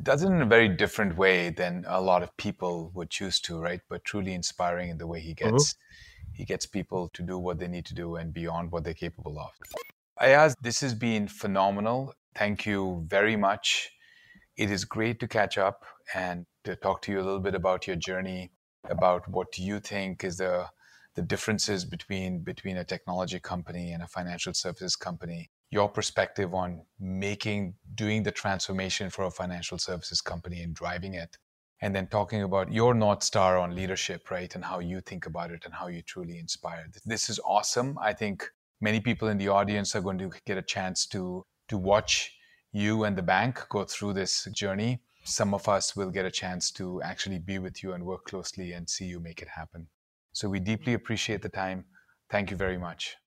does 0.03 0.23
it 0.23 0.27
in 0.27 0.41
a 0.41 0.45
very 0.45 0.67
different 0.67 1.17
way 1.17 1.49
than 1.49 1.83
a 1.87 2.01
lot 2.01 2.21
of 2.21 2.35
people 2.37 2.91
would 2.93 3.09
choose 3.09 3.39
to 3.39 3.59
right 3.59 3.81
but 3.89 4.03
truly 4.03 4.33
inspiring 4.33 4.89
in 4.89 4.97
the 4.97 5.07
way 5.07 5.19
he 5.19 5.33
mm-hmm. 5.33 5.51
gets 5.51 5.73
mm-hmm. 5.73 6.33
he 6.33 6.45
gets 6.45 6.65
people 6.65 7.09
to 7.13 7.23
do 7.23 7.37
what 7.37 7.59
they 7.59 7.67
need 7.67 7.85
to 7.85 7.95
do 7.95 8.17
and 8.17 8.33
beyond 8.33 8.71
what 8.71 8.83
they're 8.83 9.01
capable 9.05 9.39
of 9.39 9.51
Ayaz, 10.21 10.53
this 10.61 10.81
has 10.81 10.93
been 10.93 11.27
phenomenal. 11.29 12.13
Thank 12.39 12.65
you 12.65 13.03
very 13.05 13.35
much. 13.35 13.91
It 14.55 14.71
is 14.71 14.85
great 14.85 15.19
to 15.19 15.27
catch 15.27 15.57
up 15.57 15.83
and 16.15 16.45
to 16.63 16.77
talk 16.77 17.01
to 17.01 17.11
you 17.11 17.19
a 17.19 17.25
little 17.27 17.41
bit 17.41 17.53
about 17.53 17.85
your 17.85 17.97
journey, 17.97 18.51
about 18.89 19.27
what 19.27 19.57
you 19.57 19.81
think 19.81 20.23
is 20.23 20.37
the 20.37 20.67
the 21.15 21.21
differences 21.21 21.83
between 21.83 22.41
between 22.51 22.77
a 22.77 22.85
technology 22.85 23.41
company 23.41 23.91
and 23.91 24.01
a 24.01 24.07
financial 24.07 24.53
services 24.53 24.95
company. 24.95 25.51
Your 25.69 25.89
perspective 25.89 26.53
on 26.53 26.85
making 26.97 27.73
doing 27.93 28.23
the 28.23 28.31
transformation 28.31 29.09
for 29.09 29.25
a 29.25 29.31
financial 29.31 29.77
services 29.77 30.21
company 30.21 30.63
and 30.63 30.73
driving 30.73 31.15
it. 31.15 31.37
And 31.81 31.93
then 31.93 32.07
talking 32.07 32.43
about 32.43 32.71
your 32.71 32.93
North 32.93 33.21
Star 33.21 33.57
on 33.57 33.75
leadership, 33.75 34.31
right? 34.31 34.55
And 34.55 34.63
how 34.63 34.79
you 34.79 35.01
think 35.01 35.25
about 35.25 35.51
it 35.51 35.65
and 35.65 35.73
how 35.73 35.87
you 35.87 36.01
truly 36.03 36.39
inspire. 36.39 36.85
This 37.05 37.29
is 37.29 37.37
awesome. 37.45 37.97
I 38.01 38.13
think 38.13 38.49
many 38.79 39.01
people 39.01 39.27
in 39.27 39.37
the 39.37 39.49
audience 39.49 39.93
are 39.93 40.01
going 40.07 40.19
to 40.19 40.31
get 40.45 40.57
a 40.57 40.61
chance 40.75 41.05
to 41.07 41.45
to 41.69 41.77
watch 41.77 42.33
you 42.71 43.03
and 43.03 43.17
the 43.17 43.21
bank 43.23 43.65
go 43.69 43.83
through 43.83 44.13
this 44.13 44.47
journey. 44.51 45.01
Some 45.23 45.53
of 45.53 45.67
us 45.67 45.95
will 45.95 46.11
get 46.11 46.25
a 46.25 46.31
chance 46.31 46.71
to 46.71 47.01
actually 47.01 47.39
be 47.39 47.59
with 47.59 47.83
you 47.83 47.93
and 47.93 48.05
work 48.05 48.25
closely 48.25 48.73
and 48.73 48.89
see 48.89 49.05
you 49.05 49.19
make 49.19 49.41
it 49.41 49.47
happen. 49.49 49.87
So 50.33 50.49
we 50.49 50.59
deeply 50.59 50.93
appreciate 50.93 51.41
the 51.41 51.49
time. 51.49 51.85
Thank 52.29 52.51
you 52.51 52.57
very 52.57 52.77
much. 52.77 53.17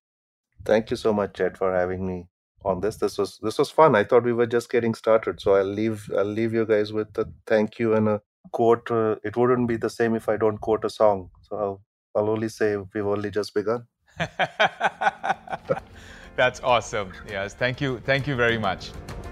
Thank 0.65 0.91
you 0.91 0.97
so 0.97 1.13
much, 1.13 1.35
Chet, 1.35 1.57
for 1.59 1.75
having 1.75 2.07
me 2.07 2.29
on 2.65 2.81
this. 2.81 2.97
This 2.97 3.19
was 3.19 3.39
this 3.43 3.59
was 3.59 3.71
fun. 3.71 3.97
I 3.97 4.05
thought 4.05 4.25
we 4.25 4.33
were 4.33 4.47
just 4.47 4.71
getting 4.71 4.95
started. 4.95 5.41
So 5.41 5.55
I'll 5.55 5.65
leave 5.65 6.09
I'll 6.17 6.25
leave 6.25 6.55
you 6.55 6.65
guys 6.65 6.93
with 6.93 7.19
a 7.19 7.29
thank 7.47 7.79
you 7.79 7.95
and 7.95 8.09
a 8.09 8.23
quote. 8.53 8.91
Uh, 8.91 9.17
it 9.25 9.37
wouldn't 9.37 9.69
be 9.69 9.77
the 9.77 9.91
same 9.91 10.15
if 10.15 10.29
I 10.29 10.37
don't 10.37 10.59
quote 10.59 10.85
a 10.85 10.91
song. 10.91 11.31
So 11.43 11.57
I'll 11.57 11.83
I'll 12.15 12.31
only 12.31 12.49
say 12.49 12.77
we've 12.77 13.07
only 13.07 13.31
just 13.31 13.55
begun. 13.55 13.87
That's 16.37 16.61
awesome. 16.61 17.12
Yes, 17.29 17.55
thank 17.55 17.81
you. 17.81 18.01
Thank 18.01 18.27
you 18.27 18.37
very 18.37 18.59
much. 18.59 18.90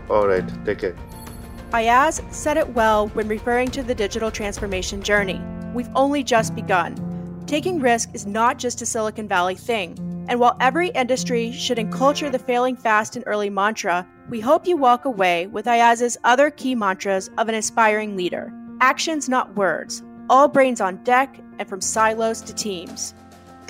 All 0.09 0.27
right, 0.27 0.45
take 0.65 0.79
care. 0.79 0.97
Ayaz 1.73 2.21
said 2.31 2.57
it 2.57 2.69
well 2.75 3.09
when 3.09 3.29
referring 3.29 3.71
to 3.71 3.83
the 3.83 3.95
digital 3.95 4.31
transformation 4.31 5.03
journey. 5.03 5.41
We've 5.73 5.89
only 5.95 6.23
just 6.25 6.55
begun. 6.55 6.97
Taking 7.47 7.81
risk 7.81 8.11
is 8.13 8.27
not 8.27 8.59
just 8.59 8.83
a 8.83 8.87
Silicon 8.87 9.29
Valley 9.29 9.55
thing. 9.55 9.97
And 10.29 10.39
while 10.39 10.57
every 10.61 10.89
industry 10.91 11.51
should 11.53 11.79
enculture 11.79 12.31
the 12.31 12.39
failing 12.39 12.77
fast 12.77 13.17
and 13.17 13.25
early 13.27 13.51
mantra, 13.51 14.07
we 14.29 14.41
hope 14.41 14.67
you 14.67 14.77
walk 14.77 15.05
away 15.05 15.47
with 15.49 15.67
Ayaz's 15.67 16.17
other 16.23 16.51
key 16.51 16.75
mantras 16.75 17.31
of 17.39 17.49
an 17.49 17.55
aspiring 17.55 18.17
leader 18.17 18.53
actions, 18.81 19.29
not 19.29 19.55
words, 19.57 20.03
all 20.31 20.49
brains 20.49 20.81
on 20.81 21.03
deck, 21.05 21.39
and 21.59 21.69
from 21.69 21.81
silos 21.81 22.41
to 22.41 22.55
teams. 22.55 23.15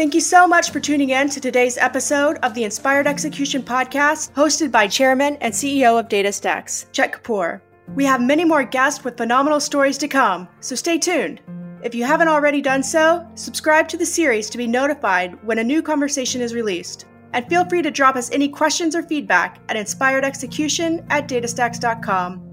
Thank 0.00 0.14
you 0.14 0.22
so 0.22 0.48
much 0.48 0.70
for 0.70 0.80
tuning 0.80 1.10
in 1.10 1.28
to 1.28 1.42
today's 1.42 1.76
episode 1.76 2.38
of 2.38 2.54
the 2.54 2.64
Inspired 2.64 3.06
Execution 3.06 3.62
Podcast, 3.62 4.32
hosted 4.32 4.72
by 4.72 4.86
Chairman 4.86 5.36
and 5.42 5.52
CEO 5.52 6.00
of 6.00 6.08
DataStax, 6.08 6.90
Chet 6.90 7.12
Kapoor. 7.12 7.60
We 7.94 8.06
have 8.06 8.22
many 8.22 8.46
more 8.46 8.64
guests 8.64 9.04
with 9.04 9.18
phenomenal 9.18 9.60
stories 9.60 9.98
to 9.98 10.08
come, 10.08 10.48
so 10.60 10.74
stay 10.74 10.96
tuned. 10.96 11.42
If 11.84 11.94
you 11.94 12.04
haven't 12.04 12.28
already 12.28 12.62
done 12.62 12.82
so, 12.82 13.28
subscribe 13.34 13.88
to 13.88 13.98
the 13.98 14.06
series 14.06 14.48
to 14.48 14.56
be 14.56 14.66
notified 14.66 15.34
when 15.44 15.58
a 15.58 15.64
new 15.64 15.82
conversation 15.82 16.40
is 16.40 16.54
released. 16.54 17.04
And 17.34 17.46
feel 17.50 17.66
free 17.66 17.82
to 17.82 17.90
drop 17.90 18.16
us 18.16 18.30
any 18.32 18.48
questions 18.48 18.96
or 18.96 19.02
feedback 19.02 19.60
at 19.68 19.76
inspiredexecution 19.76 21.04
at 21.10 21.28
datastax.com. 21.28 22.49